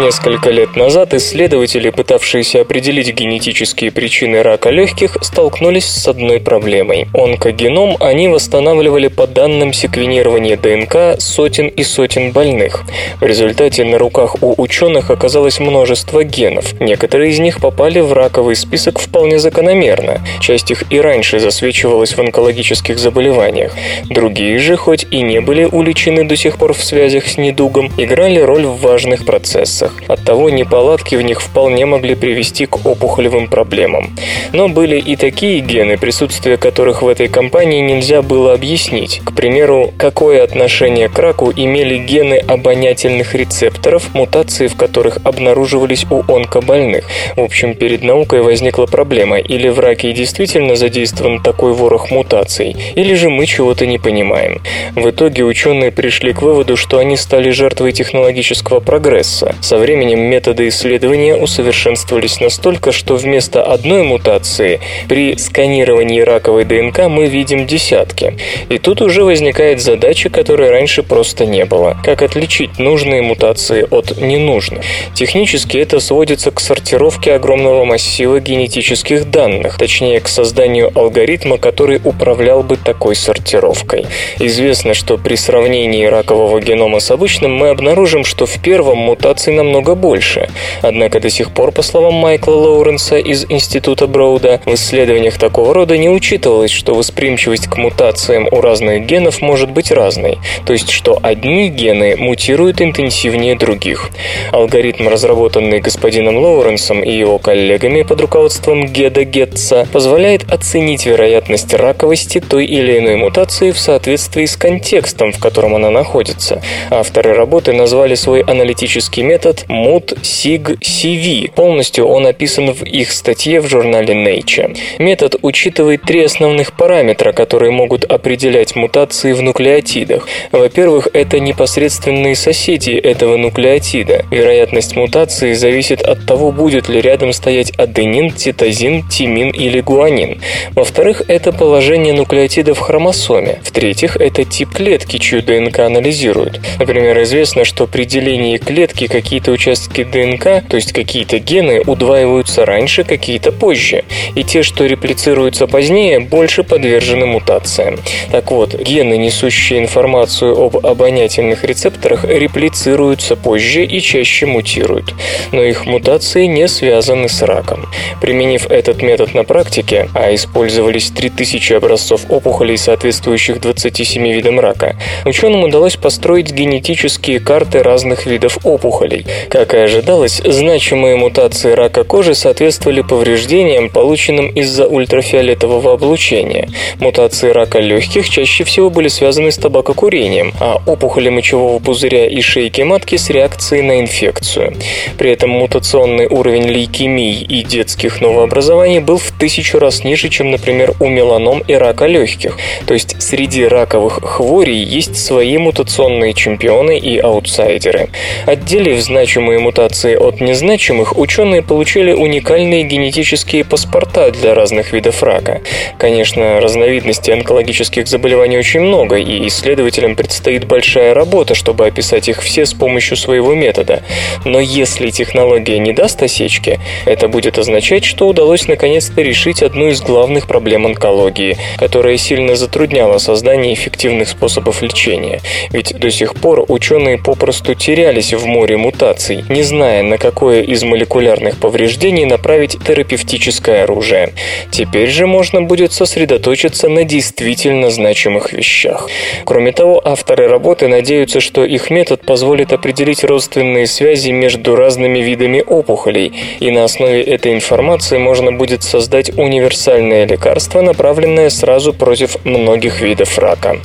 [0.06, 7.08] Несколько лет назад исследователи, пытавшиеся определить генетические причины рака легких, столкнулись с одной проблемой.
[7.16, 12.84] Онкогеном они восстанавливали по данным секвенирования ДНК сотен и сотен больных.
[13.20, 16.80] В результате на руках у ученых оказалось множество генов.
[16.80, 20.22] Некоторые из них попали в раковый список вполне закономерно.
[20.40, 23.74] Часть их и раньше засвечивалась в онкологических заболеваниях.
[24.08, 28.38] Другие же, хоть и не были уличены до сих пор в связях с недугом, играли
[28.38, 29.95] роль в важных процессах.
[30.08, 34.16] Оттого неполадки в них вполне могли привести к опухолевым проблемам.
[34.54, 39.22] Но были и такие гены, присутствие которых в этой компании нельзя было объяснить.
[39.26, 46.24] К примеру, какое отношение к раку имели гены обонятельных рецепторов, мутации в которых обнаруживались у
[46.32, 47.06] онкобольных.
[47.36, 53.14] В общем, перед наукой возникла проблема, или в раке действительно задействован такой ворох мутаций, или
[53.14, 54.62] же мы чего-то не понимаем.
[54.96, 59.56] В итоге ученые пришли к выводу, что они стали жертвой технологического прогресса.
[59.62, 67.28] Со временем методы исследования усовершенствовались настолько, что вместо одной мутации при сканировании раковой ДНК мы
[67.28, 68.36] видим десятки.
[68.70, 71.98] И тут уже возникает задача, которой раньше просто не было.
[72.04, 74.84] Как отличить нужные мутации от ненужных?
[75.14, 82.64] Технически это сводится к сортировке огромного массива генетических данных, точнее к созданию алгоритма, который управлял
[82.64, 84.08] бы такой сортировкой.
[84.40, 89.96] Известно, что при сравнении ракового генома с обычным мы обнаружим, что в первом мутаций намного
[89.96, 90.50] больше.
[90.82, 95.98] Однако до сих пор, по словам Майкла Лоуренса из Института Броуда, в исследованиях такого рода
[95.98, 101.20] не учитывалось, что восприимчивость к мутациям у разных генов может быть разной, то есть что
[101.22, 104.10] одни гены мутируют интенсивнее других.
[104.52, 112.40] Алгоритм, разработанный господином Лоуренсом и его коллегами под руководством Геда Гетца, позволяет оценить вероятность раковости
[112.40, 116.62] той или иной мутации в соответствии с контекстом, в котором она находится.
[116.90, 121.52] Авторы работы назвали свой аналитический метод MUT-SIG-CV.
[121.54, 124.78] Полностью он описан в их статье в журнале Nature.
[125.00, 130.28] Метод учитывает три основных параметра, которые могут определять мутации в нуклеотидах.
[130.52, 134.26] Во-первых, это непосредственные соседи этого нуклеотида.
[134.32, 140.42] Вероятность мутации зависит от того, будет ли рядом стоять аденин, цитозин, тимин или гуанин.
[140.74, 143.60] Во-вторых, это положение нуклеотида в хромосоме.
[143.64, 146.60] В-третьих, это тип клетки, чью ДНК анализируют.
[146.80, 153.04] Например, известно, что при делении клетки какие-то участки ДНК, то есть какие-то гены, удваиваются раньше,
[153.04, 154.04] какие-то позже.
[154.36, 158.00] И те, что реплицируются позднее, больше подвержены мутациям.
[158.32, 165.14] Так вот, гены, несущие информацию об обонятельных рецепторах, реплицируются позже и чаще мутируют.
[165.52, 167.86] Но их мутации не связаны с раком.
[168.22, 175.64] Применив этот метод на практике, а использовались 3000 образцов опухолей, соответствующих 27 видам рака, ученым
[175.64, 179.26] удалось построить генетические карты разных видов опухолей.
[179.50, 186.70] Как и ожидалось, значимые мутации рака кожи соответствовали повреждениям, полученным из-за ультрафиолетового облучения.
[187.00, 192.82] Мутации рака легких чаще всего были связаны с табакокурением, а опухоли мочевого пузыря и шейки
[192.82, 194.76] матки с реакцией на инфекцию.
[195.18, 200.94] При этом мутационный уровень лейкемий и детских новообразований был в тысячу раз ниже, чем, например,
[201.00, 202.58] у меланом и рака легких.
[202.86, 208.10] То есть среди раковых хворей есть свои мутационные чемпионы и аутсайдеры.
[208.46, 209.25] Отделив значимые
[209.60, 215.62] мутации от незначимых, ученые получили уникальные генетические паспорта для разных видов рака.
[215.98, 222.66] Конечно, разновидностей онкологических заболеваний очень много, и исследователям предстоит большая работа, чтобы описать их все
[222.66, 224.04] с помощью своего метода.
[224.46, 230.02] Но если технология не даст осечки, это будет означать, что удалось наконец-то решить одну из
[230.02, 235.42] главных проблем онкологии, которая сильно затрудняла создание эффективных способов лечения.
[235.72, 239.15] Ведь до сих пор ученые попросту терялись в море мутаций,
[239.50, 244.34] не зная, на какое из молекулярных повреждений направить терапевтическое оружие.
[244.72, 249.10] Теперь же можно будет сосредоточиться на действительно значимых вещах.
[249.46, 255.64] Кроме того, авторы работы надеются, что их метод позволит определить родственные связи между разными видами
[255.66, 263.02] опухолей, и на основе этой информации можно будет создать универсальное лекарство, направленное сразу против многих
[263.02, 263.78] видов рака.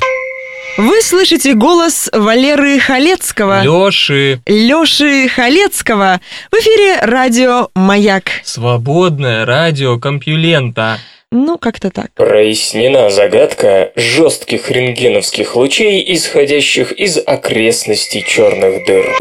[0.76, 3.62] Вы слышите голос Валеры Халецкого.
[3.62, 4.40] Лёши.
[4.46, 6.20] Лёши Халецкого.
[6.50, 8.24] В эфире радио «Маяк».
[8.44, 10.98] Свободное радио Компьюлента.
[11.32, 12.10] Ну, как-то так.
[12.14, 19.16] Прояснена загадка жестких рентгеновских лучей, исходящих из окрестностей черных дыр.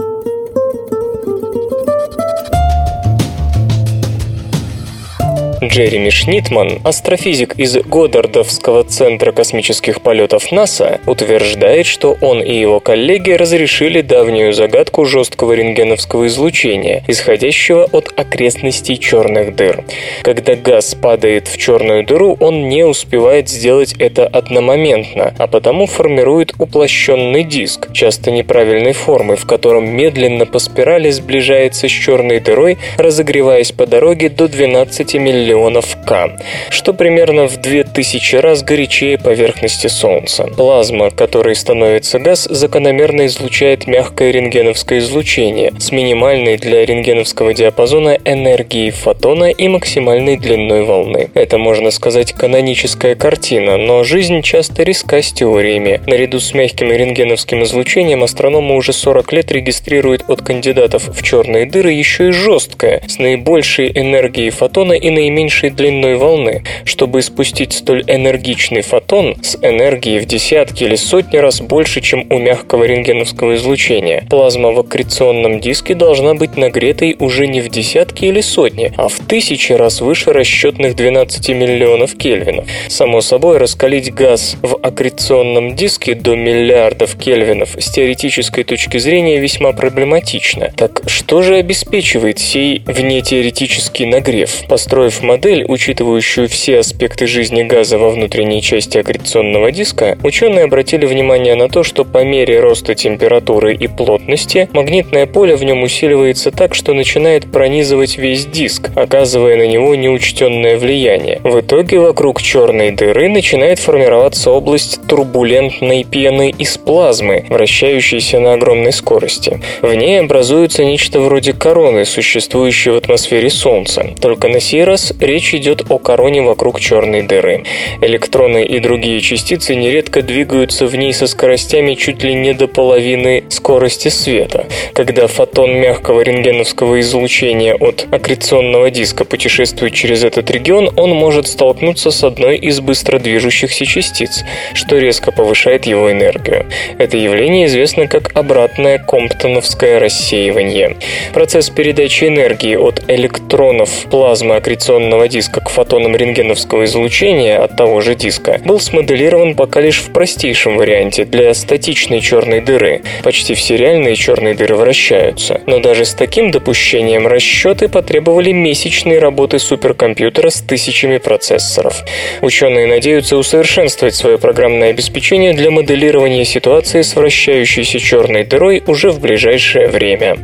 [5.61, 13.31] Джереми Шнитман, астрофизик из Годдардовского центра космических полетов НАСА, утверждает, что он и его коллеги
[13.31, 19.83] разрешили давнюю загадку жесткого рентгеновского излучения, исходящего от окрестностей черных дыр.
[20.21, 26.53] Когда газ падает в черную дыру, он не успевает сделать это одномоментно, а потому формирует
[26.57, 33.73] уплощенный диск, часто неправильной формы, в котором медленно по спирали сближается с черной дырой, разогреваясь
[33.73, 36.37] по дороге до 12 миллионов миллионов К,
[36.69, 40.43] что примерно в 2000 раз горячее поверхности Солнца.
[40.43, 48.91] Плазма, которой становится газ, закономерно излучает мягкое рентгеновское излучение с минимальной для рентгеновского диапазона энергией
[48.91, 51.29] фотона и максимальной длиной волны.
[51.33, 56.01] Это, можно сказать, каноническая картина, но жизнь часто риска с теориями.
[56.05, 61.91] Наряду с мягким рентгеновским излучением астрономы уже 40 лет регистрируют от кандидатов в черные дыры
[61.91, 66.63] еще и жесткое, с наибольшей энергией фотона и наименьшей длиной волны.
[66.83, 72.37] Чтобы испустить столь энергичный фотон с энергией в десятки или сотни раз больше, чем у
[72.37, 78.41] мягкого рентгеновского излучения, плазма в аккреционном диске должна быть нагретой уже не в десятки или
[78.41, 82.65] сотни, а в тысячи раз выше расчетных 12 миллионов кельвинов.
[82.87, 89.71] Само собой, раскалить газ в аккреционном диске до миллиардов кельвинов с теоретической точки зрения весьма
[89.71, 90.71] проблематично.
[90.75, 94.63] Так что же обеспечивает сей внетеоретический нагрев?
[94.67, 101.53] Построив модель, учитывающую все аспекты жизни газа во внутренней части аккреционного диска, ученые обратили внимание
[101.53, 106.73] на то, что по мере роста температуры и плотности магнитное поле в нем усиливается так,
[106.73, 111.41] что начинает пронизывать весь диск, оказывая на него неучтенное влияние.
[111.43, 118.93] В итоге вокруг черной дыры начинает формироваться область турбулентной пены из плазмы, вращающейся на огромной
[118.93, 119.61] скорости.
[119.83, 124.07] В ней образуется нечто вроде короны, существующей в атмосфере Солнца.
[124.19, 127.63] Только на сей раз речь идет о короне вокруг черной дыры.
[128.01, 133.43] Электроны и другие частицы нередко двигаются в ней со скоростями чуть ли не до половины
[133.49, 134.65] скорости света.
[134.93, 142.11] Когда фотон мягкого рентгеновского излучения от аккреционного диска путешествует через этот регион, он может столкнуться
[142.11, 144.43] с одной из быстро движущихся частиц,
[144.73, 146.65] что резко повышает его энергию.
[146.97, 150.97] Это явление известно как обратное комптоновское рассеивание.
[151.33, 158.15] Процесс передачи энергии от электронов плазмы аккреционного диска к фотонам рентгеновского излучения от того же
[158.15, 163.01] диска был смоделирован пока лишь в простейшем варианте для статичной черной дыры.
[163.23, 165.61] Почти все реальные черные дыры вращаются.
[165.65, 172.03] Но даже с таким допущением расчеты потребовали месячной работы суперкомпьютера с тысячами процессоров.
[172.41, 179.19] Ученые надеются усовершенствовать свое программное обеспечение для моделирования ситуации с вращающейся черной дырой уже в
[179.19, 180.37] ближайшее время.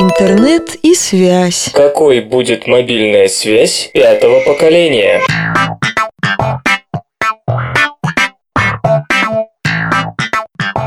[0.00, 1.70] Интернет и связь.
[1.72, 5.20] Какой будет мобильная связь пятого поколения?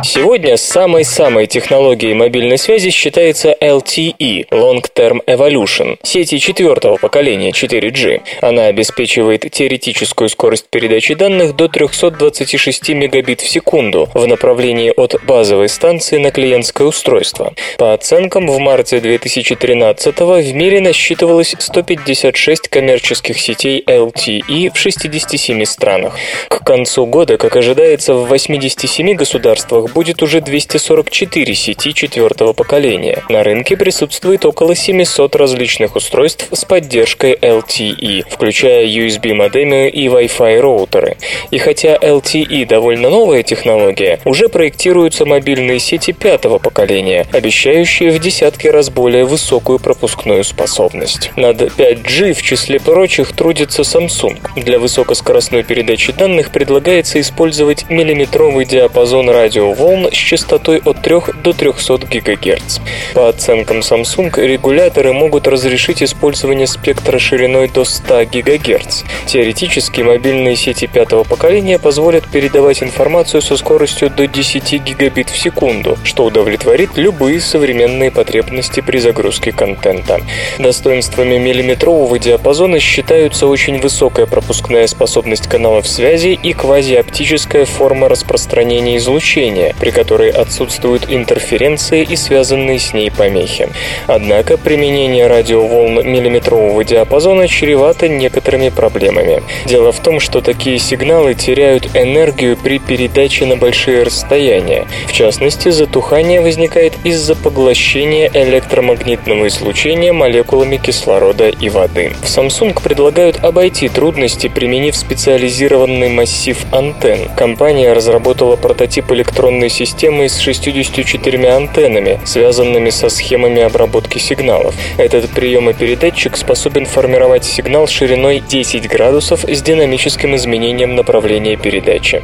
[0.03, 8.21] Сегодня самой-самой технологией мобильной связи считается LTE– Long Term Evolution, сети четвертого поколения 4G.
[8.41, 15.69] Она обеспечивает теоретическую скорость передачи данных до 326 мегабит в секунду в направлении от базовой
[15.69, 17.53] станции на клиентское устройство.
[17.77, 26.15] По оценкам, в марте 2013 в мире насчитывалось 156 коммерческих сетей LTE в 67 странах.
[26.49, 33.23] К концу года, как ожидается, в 87 государствах будет уже 244 сети четвертого поколения.
[33.29, 41.17] На рынке присутствует около 700 различных устройств с поддержкой LTE, включая USB-модемы и Wi-Fi роутеры.
[41.51, 48.67] И хотя LTE довольно новая технология, уже проектируются мобильные сети пятого поколения, обещающие в десятки
[48.67, 51.31] раз более высокую пропускную способность.
[51.35, 54.37] Над 5G в числе прочих трудится Samsung.
[54.55, 61.53] Для высокоскоростной передачи данных предлагается использовать миллиметровый диапазон радиоволн волн с частотой от 3 до
[61.53, 62.79] 300 ГГц.
[63.15, 69.03] По оценкам Samsung, регуляторы могут разрешить использование спектра шириной до 100 ГГц.
[69.25, 75.97] Теоретически, мобильные сети пятого поколения позволят передавать информацию со скоростью до 10 гигабит в секунду,
[76.03, 80.21] что удовлетворит любые современные потребности при загрузке контента.
[80.59, 89.70] Достоинствами миллиметрового диапазона считаются очень высокая пропускная способность каналов связи и квазиоптическая форма распространения излучения,
[89.79, 93.69] при которой отсутствуют интерференции и связанные с ней помехи.
[94.07, 99.43] Однако применение радиоволн миллиметрового диапазона чревато некоторыми проблемами.
[99.65, 104.87] Дело в том, что такие сигналы теряют энергию при передаче на большие расстояния.
[105.07, 112.13] В частности, затухание возникает из-за поглощения электромагнитного излучения молекулами кислорода и воды.
[112.21, 117.29] В Samsung предлагают обойти трудности, применив специализированный массив антенн.
[117.35, 124.75] Компания разработала прототип электронной системой с 64 антеннами, связанными со схемами обработки сигналов.
[124.97, 132.23] Этот приемопередатчик способен формировать сигнал шириной 10 градусов с динамическим изменением направления передачи.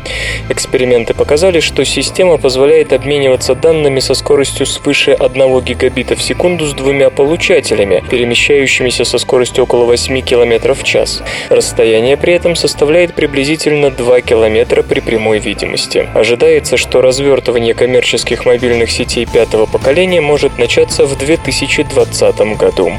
[0.50, 6.74] Эксперименты показали, что система позволяет обмениваться данными со скоростью свыше 1 гигабита в секунду с
[6.74, 11.24] двумя получателями, перемещающимися со скоростью около 8 км в час.
[11.50, 16.08] Расстояние при этом составляет приблизительно 2 км при прямой видимости.
[16.14, 22.94] Ожидается, что развертывание коммерческих мобильных сетей пятого поколения может начаться в 2020 году.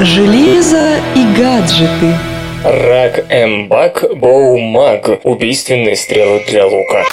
[0.00, 2.18] Железо и гаджеты.
[2.64, 5.20] Рак М-Бак Боумаг.
[5.22, 7.04] Убийственные стрелы для лука.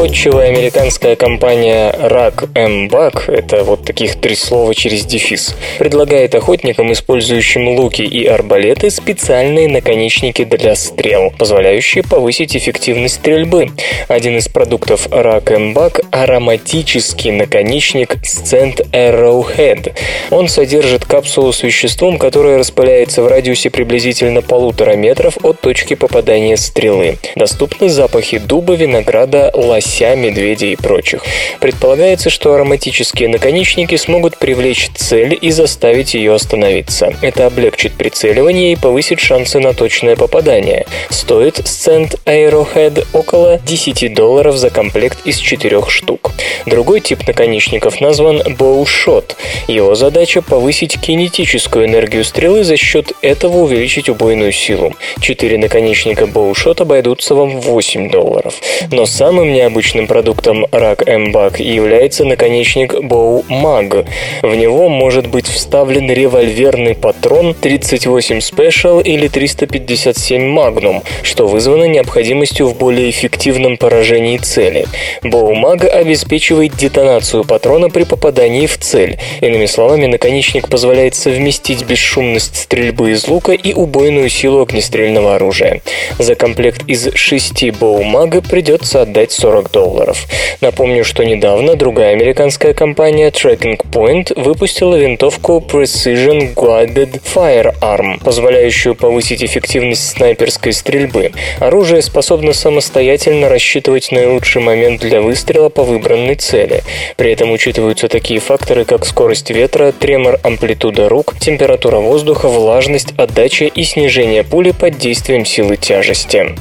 [0.00, 7.68] Находчивая американская компания Rack M-Bug, это вот таких три слова через дефис, предлагает охотникам, использующим
[7.68, 13.72] луки и арбалеты, специальные наконечники для стрел, позволяющие повысить эффективность стрельбы.
[14.08, 19.92] Один из продуктов Rack M-Bug– ароматический наконечник Scent Arrowhead.
[20.30, 26.56] Он содержит капсулу с веществом, которое распыляется в радиусе приблизительно полутора метров от точки попадания
[26.56, 27.18] стрелы.
[27.36, 29.52] Доступны запахи дуба, винограда,
[29.90, 31.22] лося, медведя и прочих.
[31.60, 37.12] Предполагается, что ароматические наконечники смогут привлечь цель и заставить ее остановиться.
[37.22, 40.86] Это облегчит прицеливание и повысит шансы на точное попадание.
[41.10, 46.32] Стоит Scent Arrowhead около 10 долларов за комплект из четырех штук.
[46.66, 49.36] Другой тип наконечников назван Bow Shot.
[49.68, 54.94] Его задача повысить кинетическую энергию стрелы за счет этого увеличить убойную силу.
[55.20, 58.54] Четыре наконечника Bow Shot обойдутся вам в 8 долларов.
[58.90, 64.06] Но самым необычным продуктом рак М-Бак является наконечник Bow Mag.
[64.42, 72.66] В него может быть вставлен револьверный патрон 38 Special или 357 Magnum, что вызвано необходимостью
[72.66, 74.86] в более эффективном поражении цели.
[75.22, 79.18] Bow Mag обеспечивает детонацию патрона при попадании в цель.
[79.40, 85.80] Иными словами, наконечник позволяет совместить бесшумность стрельбы из лука и убойную силу огнестрельного оружия.
[86.18, 90.26] За комплект из шести Bow Mag придется отдать 40 долларов.
[90.60, 99.42] Напомню, что недавно другая американская компания Tracking Point выпустила винтовку Precision Guided Firearm, позволяющую повысить
[99.42, 101.32] эффективность снайперской стрельбы.
[101.58, 106.82] Оружие способно самостоятельно рассчитывать наилучший момент для выстрела по выбранной цели.
[107.16, 113.66] При этом учитываются такие факторы, как скорость ветра, тремор амплитуда рук, температура воздуха, влажность, отдача
[113.66, 116.56] и снижение пули под действием силы тяжести.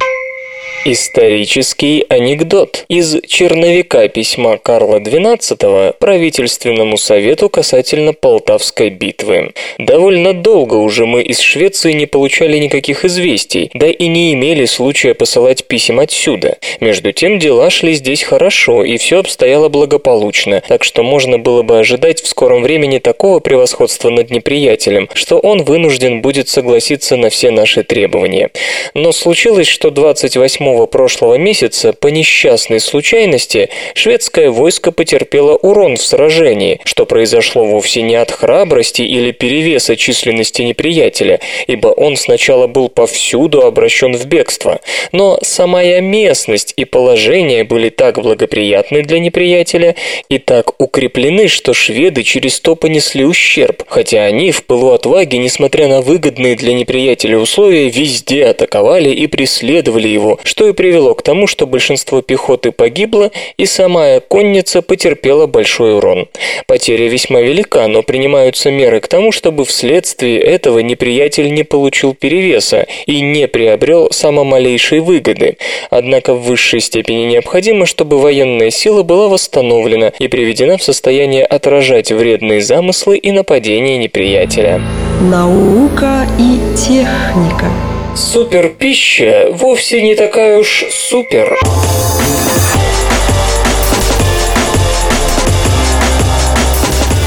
[0.86, 9.52] Исторический анекдот из черновика письма Карла XII правительственному совету касательно Полтавской битвы.
[9.78, 15.14] Довольно долго уже мы из Швеции не получали никаких известий, да и не имели случая
[15.14, 16.58] посылать писем отсюда.
[16.80, 21.80] Между тем дела шли здесь хорошо, и все обстояло благополучно, так что можно было бы
[21.80, 27.52] ожидать в скором времени такого превосходства над неприятелем, что он вынужден будет согласиться на все
[27.52, 28.50] наши требования.
[28.94, 36.80] Но случилось, что 28 прошлого месяца по несчастной случайности шведское войско потерпело урон в сражении,
[36.84, 43.62] что произошло вовсе не от храбрости или перевеса численности неприятеля, ибо он сначала был повсюду
[43.62, 44.80] обращен в бегство,
[45.12, 49.96] но самая местность и положение были так благоприятны для неприятеля
[50.30, 55.88] и так укреплены, что шведы через то понесли ущерб, хотя они в пылу отваги, несмотря
[55.88, 61.48] на выгодные для неприятеля условия, везде атаковали и преследовали его, что и привело к тому,
[61.48, 66.28] что большинство пехоты погибло, и сама конница потерпела большой урон.
[66.68, 72.88] Потеря весьма велика, но принимаются меры к тому, чтобы вследствие этого неприятель не получил перевеса
[73.06, 75.58] и не приобрел само малейшей выгоды.
[75.90, 82.12] Однако в высшей степени необходимо, чтобы военная сила была восстановлена и приведена в состояние отражать
[82.12, 84.82] вредные замыслы и нападения неприятеля.
[85.22, 87.89] Наука и техника.
[88.16, 91.58] Суперпища вовсе не такая уж супер.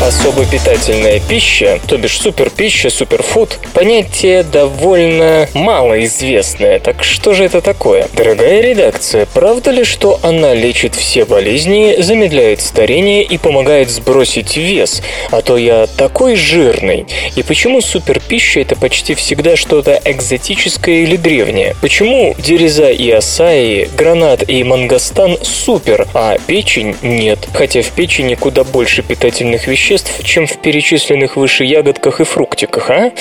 [0.04, 6.80] Особо питательная пища, то бишь суперпища, суперфуд, понятие довольно малоизвестное.
[6.80, 8.08] Так что же это такое?
[8.12, 15.02] Дорогая редакция, правда ли, что она лечит все болезни, замедляет старение и помогает сбросить вес?
[15.30, 17.06] А то я такой жирный.
[17.36, 21.76] И почему суперпища это почти всегда что-то экзотическое или древнее?
[21.80, 27.38] Почему дереза и асаи, гранат и мангостан супер, а печень нет?
[27.54, 32.90] Хотя в печени куда больше питательных веществ, веществ, чем в перечисленных выше ягодках и фруктиках,
[32.90, 33.12] а?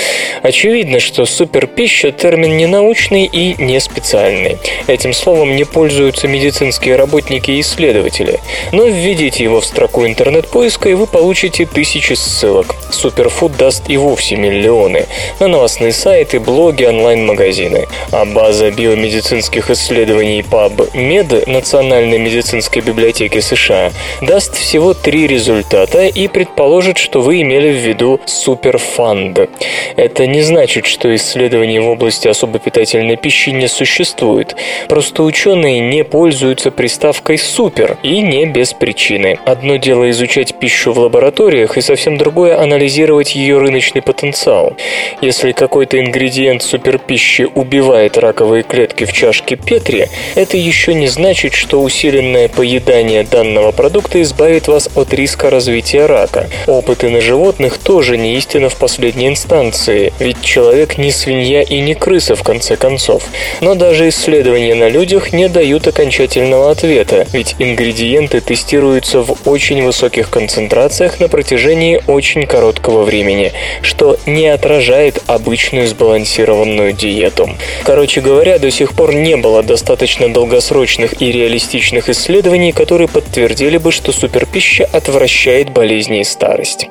[0.41, 4.57] Очевидно, что суперпища– термин не научный и не специальный.
[4.87, 8.39] Этим словом не пользуются медицинские работники и исследователи.
[8.71, 12.75] Но введите его в строку интернет-поиска, и вы получите тысячи ссылок.
[12.91, 15.07] Суперфуд даст и вовсе миллионы.
[15.39, 17.87] На новостные сайты, блоги, онлайн-магазины.
[18.11, 23.91] А база биомедицинских исследований PubMed Национальной медицинской библиотеки США
[24.21, 29.49] даст всего три результата и предположит, что вы имели в виду суперфанд.
[29.95, 34.55] Это не значит, что исследований в области особо питательной пищи не существует.
[34.89, 39.39] Просто ученые не пользуются приставкой «супер» и не без причины.
[39.45, 44.75] Одно дело изучать пищу в лабораториях и совсем другое анализировать ее рыночный потенциал.
[45.21, 51.81] Если какой-то ингредиент суперпищи убивает раковые клетки в чашке Петри, это еще не значит, что
[51.81, 56.40] усиленное поедание данного продукта избавит вас от риска развития рака.
[56.67, 61.95] Опыты на животных тоже не истина в последней инстанции, ведь человек не свинья и не
[61.95, 63.23] крыса в конце концов.
[63.61, 70.29] Но даже исследования на людях не дают окончательного ответа, ведь ингредиенты тестируются в очень высоких
[70.29, 77.49] концентрациях на протяжении очень короткого времени, что не отражает обычную сбалансированную диету.
[77.83, 83.91] Короче говоря, до сих пор не было достаточно долгосрочных и реалистичных исследований, которые подтвердили бы,
[83.91, 86.87] что суперпища отвращает болезни и старость.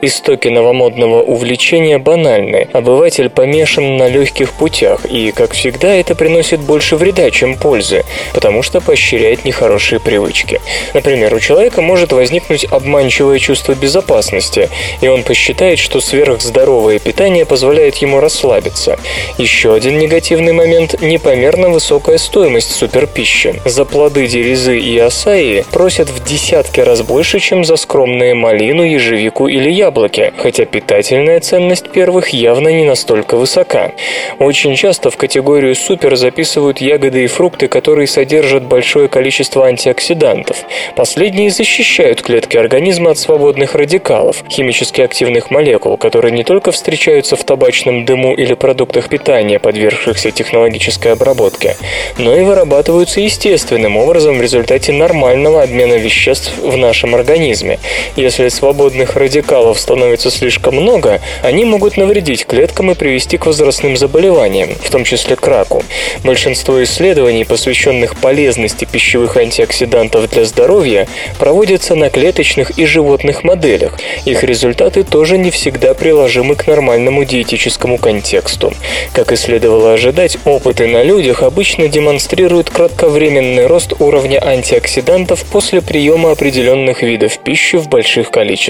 [0.00, 2.68] Истоки новомодного увлечения банальны.
[2.72, 8.62] Обыватель помешан на легких путях, и, как всегда, это приносит больше вреда, чем пользы, потому
[8.62, 10.60] что поощряет нехорошие привычки.
[10.94, 14.70] Например, у человека может возникнуть обманчивое чувство безопасности,
[15.00, 18.98] и он посчитает, что сверхздоровое питание позволяет ему расслабиться.
[19.38, 23.60] Еще один негативный момент– непомерно высокая стоимость суперпищи.
[23.64, 29.48] За плоды дерезы и асаи просят в десятки раз больше, чем за скромные малину, ежевику
[29.48, 33.92] или яблоки, хотя питательная ценность первых явно не настолько высока.
[34.38, 40.58] Очень часто в категорию супер записывают ягоды и фрукты, которые содержат большое количество антиоксидантов.
[40.96, 47.44] Последние защищают клетки организма от свободных радикалов, химически активных молекул, которые не только встречаются в
[47.44, 51.76] табачном дыму или продуктах питания, подвергшихся технологической обработке,
[52.18, 57.78] но и вырабатываются естественным образом в результате нормального обмена веществ в нашем организме.
[58.16, 64.70] Если свободных радикалов становится слишком много, они могут навредить клеткам и привести к возрастным заболеваниям,
[64.74, 65.84] в том числе к раку.
[66.24, 71.06] Большинство исследований, посвященных полезности пищевых антиоксидантов для здоровья,
[71.38, 73.96] проводятся на клеточных и животных моделях.
[74.24, 78.74] Их результаты тоже не всегда приложимы к нормальному диетическому контексту.
[79.12, 86.32] Как и следовало ожидать, опыты на людях обычно демонстрируют кратковременный рост уровня антиоксидантов после приема
[86.32, 88.63] определенных видов пищи в больших количествах.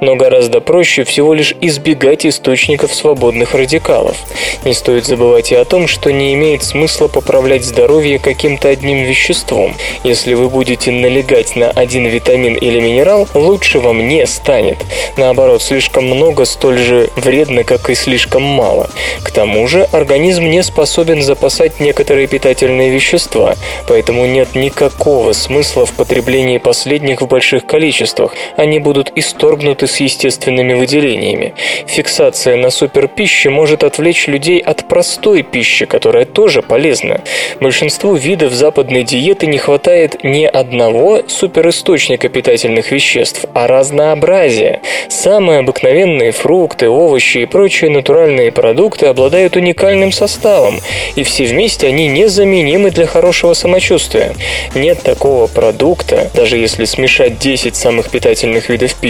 [0.00, 4.16] Но гораздо проще всего лишь избегать источников свободных радикалов.
[4.64, 9.74] Не стоит забывать и о том, что не имеет смысла поправлять здоровье каким-то одним веществом.
[10.04, 14.78] Если вы будете налегать на один витамин или минерал, лучше вам не станет.
[15.16, 18.90] Наоборот, слишком много столь же вредно, как и слишком мало.
[19.22, 23.56] К тому же организм не способен запасать некоторые питательные вещества,
[23.86, 28.34] поэтому нет никакого смысла в потреблении последних в больших количествах.
[28.56, 31.54] Они будут исторгнуты с естественными выделениями.
[31.86, 37.20] Фиксация на суперпище может отвлечь людей от простой пищи, которая тоже полезна.
[37.60, 44.80] Большинству видов западной диеты не хватает не одного суперисточника питательных веществ, а разнообразия.
[45.08, 50.80] Самые обыкновенные фрукты, овощи и прочие натуральные продукты обладают уникальным составом,
[51.16, 54.34] и все вместе они незаменимы для хорошего самочувствия.
[54.74, 59.07] Нет такого продукта, даже если смешать 10 самых питательных видов пищи,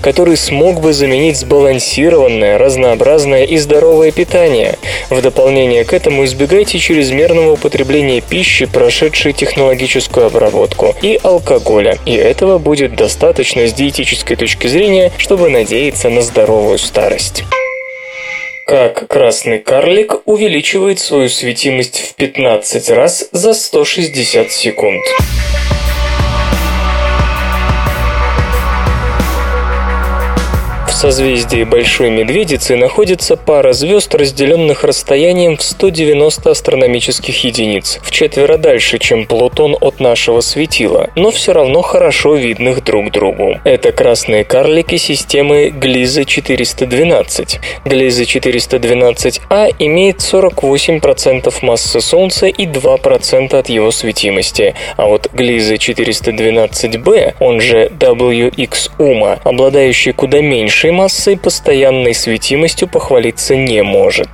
[0.00, 4.76] который смог бы заменить сбалансированное, разнообразное и здоровое питание.
[5.10, 12.58] В дополнение к этому избегайте чрезмерного употребления пищи, прошедшей технологическую обработку, и алкоголя, и этого
[12.58, 17.44] будет достаточно с диетической точки зрения, чтобы надеяться на здоровую старость.
[18.68, 25.02] Как красный карлик увеличивает свою светимость в 15 раз за 160 секунд.
[30.98, 38.98] Созвездии Большой Медведицы находится пара звезд, разделенных расстоянием в 190 астрономических единиц, в четверо дальше,
[38.98, 43.60] чем Плутон от нашего светила, но все равно хорошо видных друг другу.
[43.62, 47.60] Это красные карлики системы Глиза 412.
[47.84, 57.36] Глиза 412А имеет 48% массы Солнца и 2% от его светимости, а вот Глиза 412b,
[57.38, 60.40] он же WX Ума, обладающий куда
[60.88, 64.28] меньшей массой, постоянной светимостью похвалиться не может.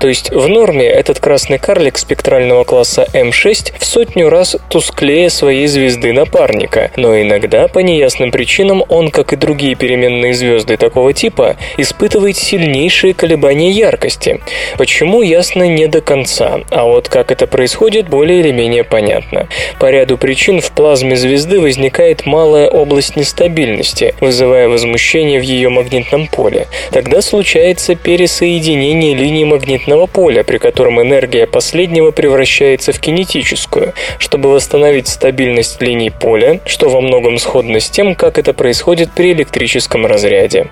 [0.00, 5.66] То есть в норме этот красный карлик спектрального класса М6 в сотню раз тусклее своей
[5.66, 11.56] звезды напарника, но иногда по неясным причинам он, как и другие переменные звезды такого типа,
[11.78, 14.40] испытывает сильнейшие колебания яркости.
[14.78, 19.48] Почему, ясно не до конца, а вот как это происходит, более или менее понятно.
[19.78, 25.99] По ряду причин в плазме звезды возникает малая область нестабильности, вызывая возмущение в ее магнитном
[26.30, 26.66] поле.
[26.90, 33.94] Тогда случается пересоединение линий магнитного поля, при котором энергия последнего превращается в кинетическую.
[34.18, 39.32] Чтобы восстановить стабильность линий поля, что во многом сходно с тем, как это происходит при
[39.32, 40.68] электрическом разряде.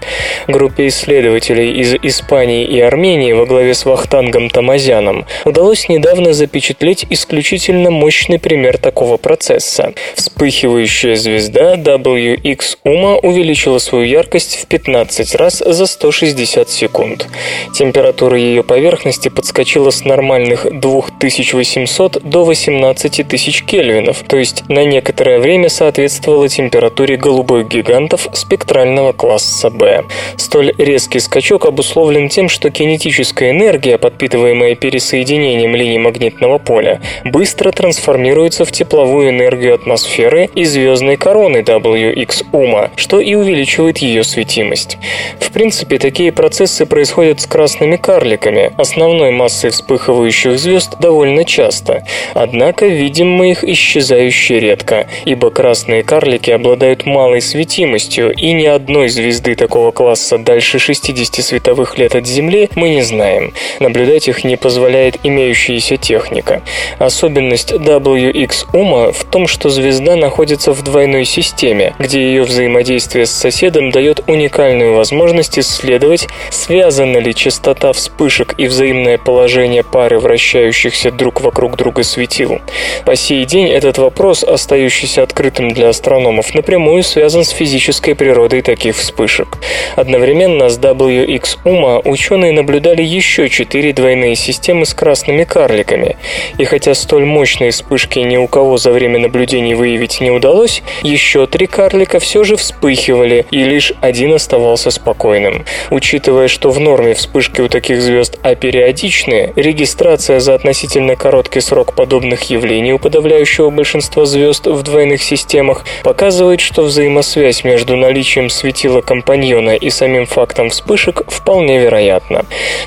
[0.47, 7.91] Группе исследователей из Испании и Армении во главе с Вахтангом Тамазяном удалось недавно запечатлеть исключительно
[7.91, 9.93] мощный пример такого процесса.
[10.15, 17.29] Вспыхивающая звезда WX Ума увеличила свою яркость в 15 раз за 160 секунд.
[17.75, 25.39] Температура ее поверхности подскочила с нормальных 2800 до 18 тысяч кельвинов, то есть на некоторое
[25.39, 30.05] время соответствовала температуре голубых гигантов спектрального класса B.
[30.37, 38.65] Столь резкий скачок обусловлен тем, что кинетическая энергия, подпитываемая пересоединением линий магнитного поля, быстро трансформируется
[38.65, 44.99] в тепловую энергию атмосферы и звездной короны WX Ума, что и увеличивает ее светимость.
[45.41, 52.05] В принципе, такие процессы происходят с красными карликами, основной массой вспыхивающих звезд довольно часто.
[52.35, 59.09] Однако видим мы их исчезающе редко, ибо красные карлики обладают малой светимостью, и ни одной
[59.09, 63.55] звезды такого класса дальше 60 световых лет от Земли мы не знаем.
[63.81, 66.63] Наблюдать их не позволяет имеющаяся техника.
[66.99, 73.31] Особенность WX Ума в том, что звезда находится в двойной системе, где ее взаимодействие с
[73.31, 81.41] соседом дает уникальную возможность исследовать, связана ли частота вспышек и взаимное положение пары вращающихся друг
[81.41, 82.61] вокруг друга светил.
[83.05, 88.97] По сей день этот вопрос, остающийся открытым для астрономов, напрямую связан с физической природой таких
[88.97, 89.59] вспышек.
[89.95, 96.17] Одновременно с WX ученые наблюдали еще четыре двойные системы с красными карликами.
[96.59, 101.47] И хотя столь мощные вспышки ни у кого за время наблюдений выявить не удалось, еще
[101.47, 105.65] три карлика все же вспыхивали, и лишь один оставался спокойным.
[105.91, 112.45] Учитывая, что в норме вспышки у таких звезд апериодичные, регистрация за относительно короткий срок подобных
[112.51, 119.75] явлений у подавляющего большинства звезд в двойных системах показывает, что взаимосвязь между наличием светила компаньона
[119.77, 122.45] и самим фактом вспышек вполне вероятна.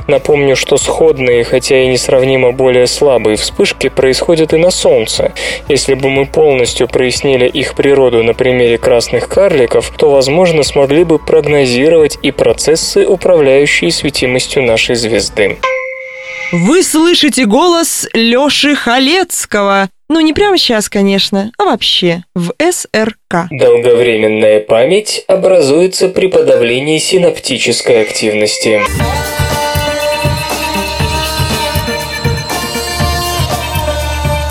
[0.07, 5.33] Напомню, что сходные, хотя и несравнимо более слабые вспышки происходят и на Солнце.
[5.67, 11.19] Если бы мы полностью прояснили их природу на примере красных карликов, то, возможно, смогли бы
[11.19, 11.90] прогнозировать
[12.21, 15.57] и процессы, управляющие светимостью нашей звезды.
[16.51, 19.89] Вы слышите голос Лёши Халецкого.
[20.09, 23.47] Ну, не прямо сейчас, конечно, а вообще, в СРК.
[23.49, 28.81] Долговременная память образуется при подавлении синаптической активности.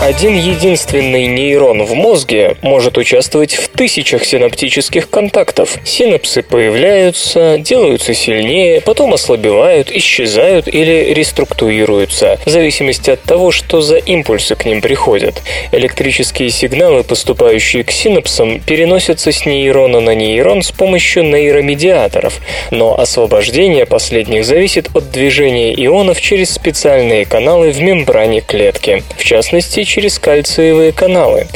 [0.01, 5.77] Один единственный нейрон в мозге может участвовать в тысячах синаптических контактов.
[5.85, 13.97] Синапсы появляются, делаются сильнее, потом ослабевают, исчезают или реструктурируются, в зависимости от того, что за
[13.97, 15.43] импульсы к ним приходят.
[15.71, 22.39] Электрические сигналы, поступающие к синапсам, переносятся с нейрона на нейрон с помощью нейромедиаторов,
[22.71, 29.03] но освобождение последних зависит от движения ионов через специальные каналы в мембране клетки.
[29.15, 31.47] В частности, через кальциевые каналы.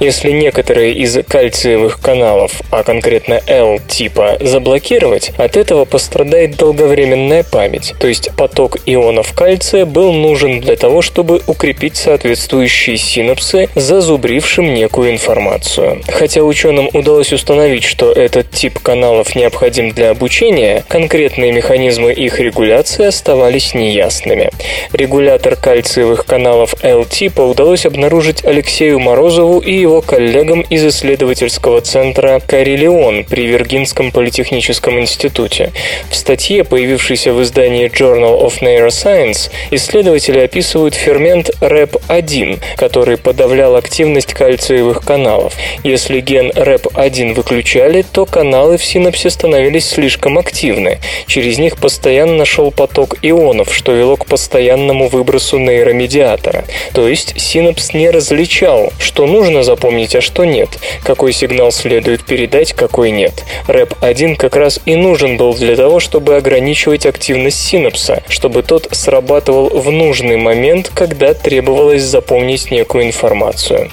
[0.00, 7.94] Если некоторые из кальциевых каналов, а конкретно L типа, заблокировать, от этого пострадает долговременная память,
[8.00, 15.12] то есть поток ионов кальция был нужен для того, чтобы укрепить соответствующие синапсы, зазубрившим некую
[15.12, 16.02] информацию.
[16.08, 23.06] Хотя ученым удалось установить, что этот тип каналов необходим для обучения, конкретные механизмы их регуляции
[23.06, 24.50] оставались неясными.
[24.92, 32.40] Регулятор кальциевых каналов L-типа удалось удалось обнаружить Алексею Морозову и его коллегам из исследовательского центра
[32.46, 35.72] «Карелион» при Виргинском политехническом институте.
[36.10, 44.34] В статье, появившейся в издании Journal of Neuroscience, исследователи описывают фермент REP1, который подавлял активность
[44.34, 45.54] кальциевых каналов.
[45.84, 50.98] Если ген REP1 выключали, то каналы в синапсе становились слишком активны.
[51.26, 56.64] Через них постоянно шел поток ионов, что вело к постоянному выбросу нейромедиатора.
[56.92, 60.68] То есть синапс не различал, что нужно запомнить, а что нет,
[61.02, 63.44] какой сигнал следует передать, какой нет.
[63.68, 69.68] REP1 как раз и нужен был для того, чтобы ограничивать активность синапса, чтобы тот срабатывал
[69.68, 73.90] в нужный момент, когда требовалось запомнить некую информацию.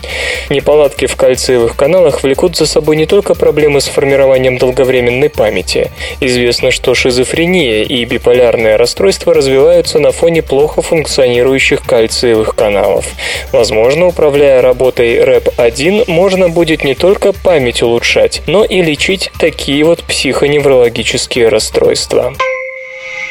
[0.49, 5.91] Неполадки в кальциевых каналах влекут за собой не только проблемы с формированием долговременной памяти.
[6.19, 13.05] Известно, что шизофрения и биполярное расстройство развиваются на фоне плохо функционирующих кальциевых каналов.
[13.51, 13.70] Возможно,
[14.07, 21.47] управляя работой РЭП-1, можно будет не только память улучшать, но и лечить такие вот психоневрологические
[21.47, 22.33] расстройства.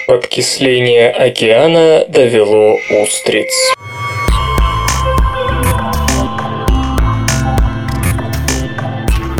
[0.06, 3.52] Подкисление океана довело устриц.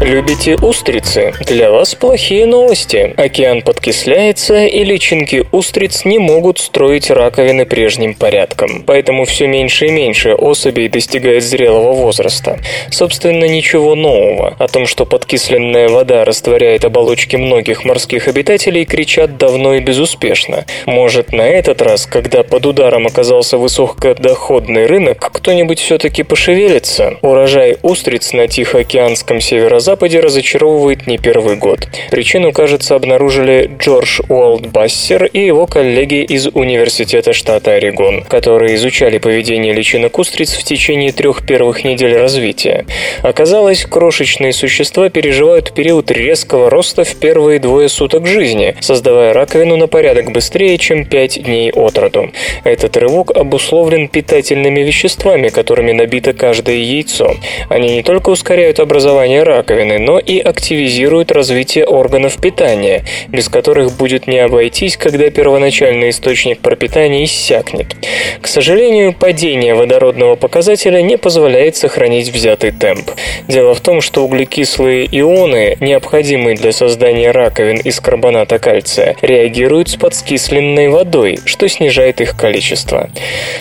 [0.03, 1.35] Любите устрицы?
[1.45, 3.13] Для вас плохие новости.
[3.19, 8.83] Океан подкисляется, и личинки устриц не могут строить раковины прежним порядком.
[8.87, 12.59] Поэтому все меньше и меньше особей достигает зрелого возраста.
[12.91, 14.57] Собственно, ничего нового.
[14.59, 20.65] О том, что подкисленная вода растворяет оболочки многих морских обитателей, кричат давно и безуспешно.
[20.87, 27.19] Может, на этот раз, когда под ударом оказался высокодоходный рынок, кто-нибудь все-таки пошевелится?
[27.21, 31.89] Урожай устриц на Тихоокеанском северо-западе Западе разочаровывает не первый год.
[32.13, 39.73] Причину, кажется, обнаружили Джордж Уолдбассер и его коллеги из Университета штата Орегон, которые изучали поведение
[39.73, 42.87] личинок устриц в течение трех первых недель развития.
[43.23, 49.89] Оказалось, крошечные существа переживают период резкого роста в первые двое суток жизни, создавая раковину на
[49.89, 52.31] порядок быстрее, чем 5 дней от роду.
[52.63, 57.35] Этот рывок обусловлен питательными веществами, которыми набито каждое яйцо.
[57.69, 59.43] Они не только ускоряют образование
[59.81, 66.61] раковины, но и активизируют развитие органов питания, без которых будет не обойтись, когда первоначальный источник
[66.61, 67.97] пропитания иссякнет.
[68.41, 73.11] К сожалению, падение водородного показателя не позволяет сохранить взятый темп.
[73.49, 79.97] Дело в том, что углекислые ионы, необходимые для создания раковин из карбоната кальция, реагируют с
[79.97, 83.11] подскисленной водой, что снижает их количество.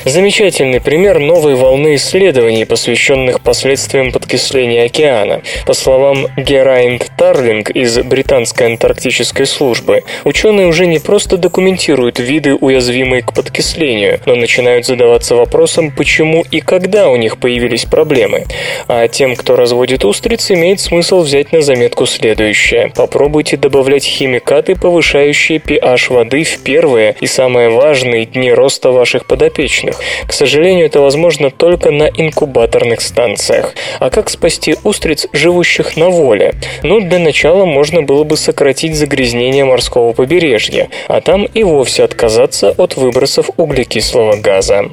[0.06, 5.42] Замечательный пример новой волны исследований, посвященных последствиям подкисления океана.
[5.66, 12.56] По словам словам Герайнд Тарлинг из Британской антарктической службы, ученые уже не просто документируют виды,
[12.56, 18.46] уязвимые к подкислению, но начинают задаваться вопросом, почему и когда у них появились проблемы.
[18.88, 22.92] А тем, кто разводит устриц, имеет смысл взять на заметку следующее.
[22.96, 30.00] Попробуйте добавлять химикаты, повышающие pH воды в первые и самые важные дни роста ваших подопечных.
[30.26, 33.76] К сожалению, это возможно только на инкубаторных станциях.
[34.00, 36.56] А как спасти устриц, живущих на воле.
[36.82, 42.72] Но для начала можно было бы сократить загрязнение морского побережья, а там и вовсе отказаться
[42.72, 44.90] от выбросов углекислого газа.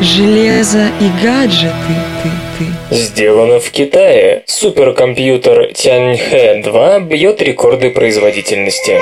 [0.00, 1.72] Железо и гаджеты
[2.22, 2.30] ты,
[2.88, 2.94] ты.
[2.94, 4.42] Сделано в Китае.
[4.46, 9.00] Суперкомпьютер Tianhe 2 бьет рекорды производительности.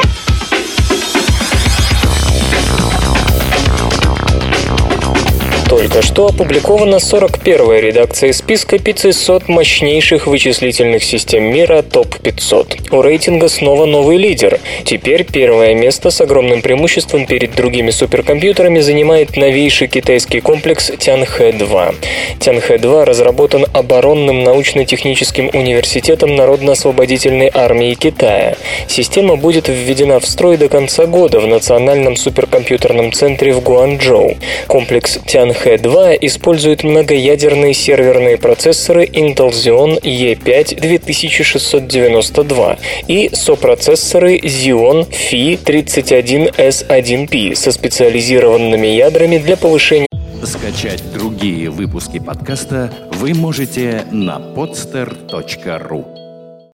[5.68, 12.96] Только что опубликована 41-я редакция списка 500 мощнейших вычислительных систем мира ТОП-500.
[12.96, 14.60] У рейтинга снова новый лидер.
[14.84, 21.94] Теперь первое место с огромным преимуществом перед другими суперкомпьютерами занимает новейший китайский комплекс Тянхэ-2.
[22.40, 28.56] Тянхэ-2 разработан оборонным научно-техническим университетом Народно-освободительной армии Китая.
[28.86, 34.38] Система будет введена в строй до конца года в Национальном суперкомпьютерном центре в Гуанчжоу.
[34.66, 42.78] Комплекс Тянхэ H2 использует многоядерные серверные процессоры Intel Xeon E5 2692
[43.08, 50.06] и сопроцессоры Xeon Phi 31S1P со специализированными ядрами для повышения.
[50.42, 56.17] Скачать другие выпуски подкаста вы можете на podster.ru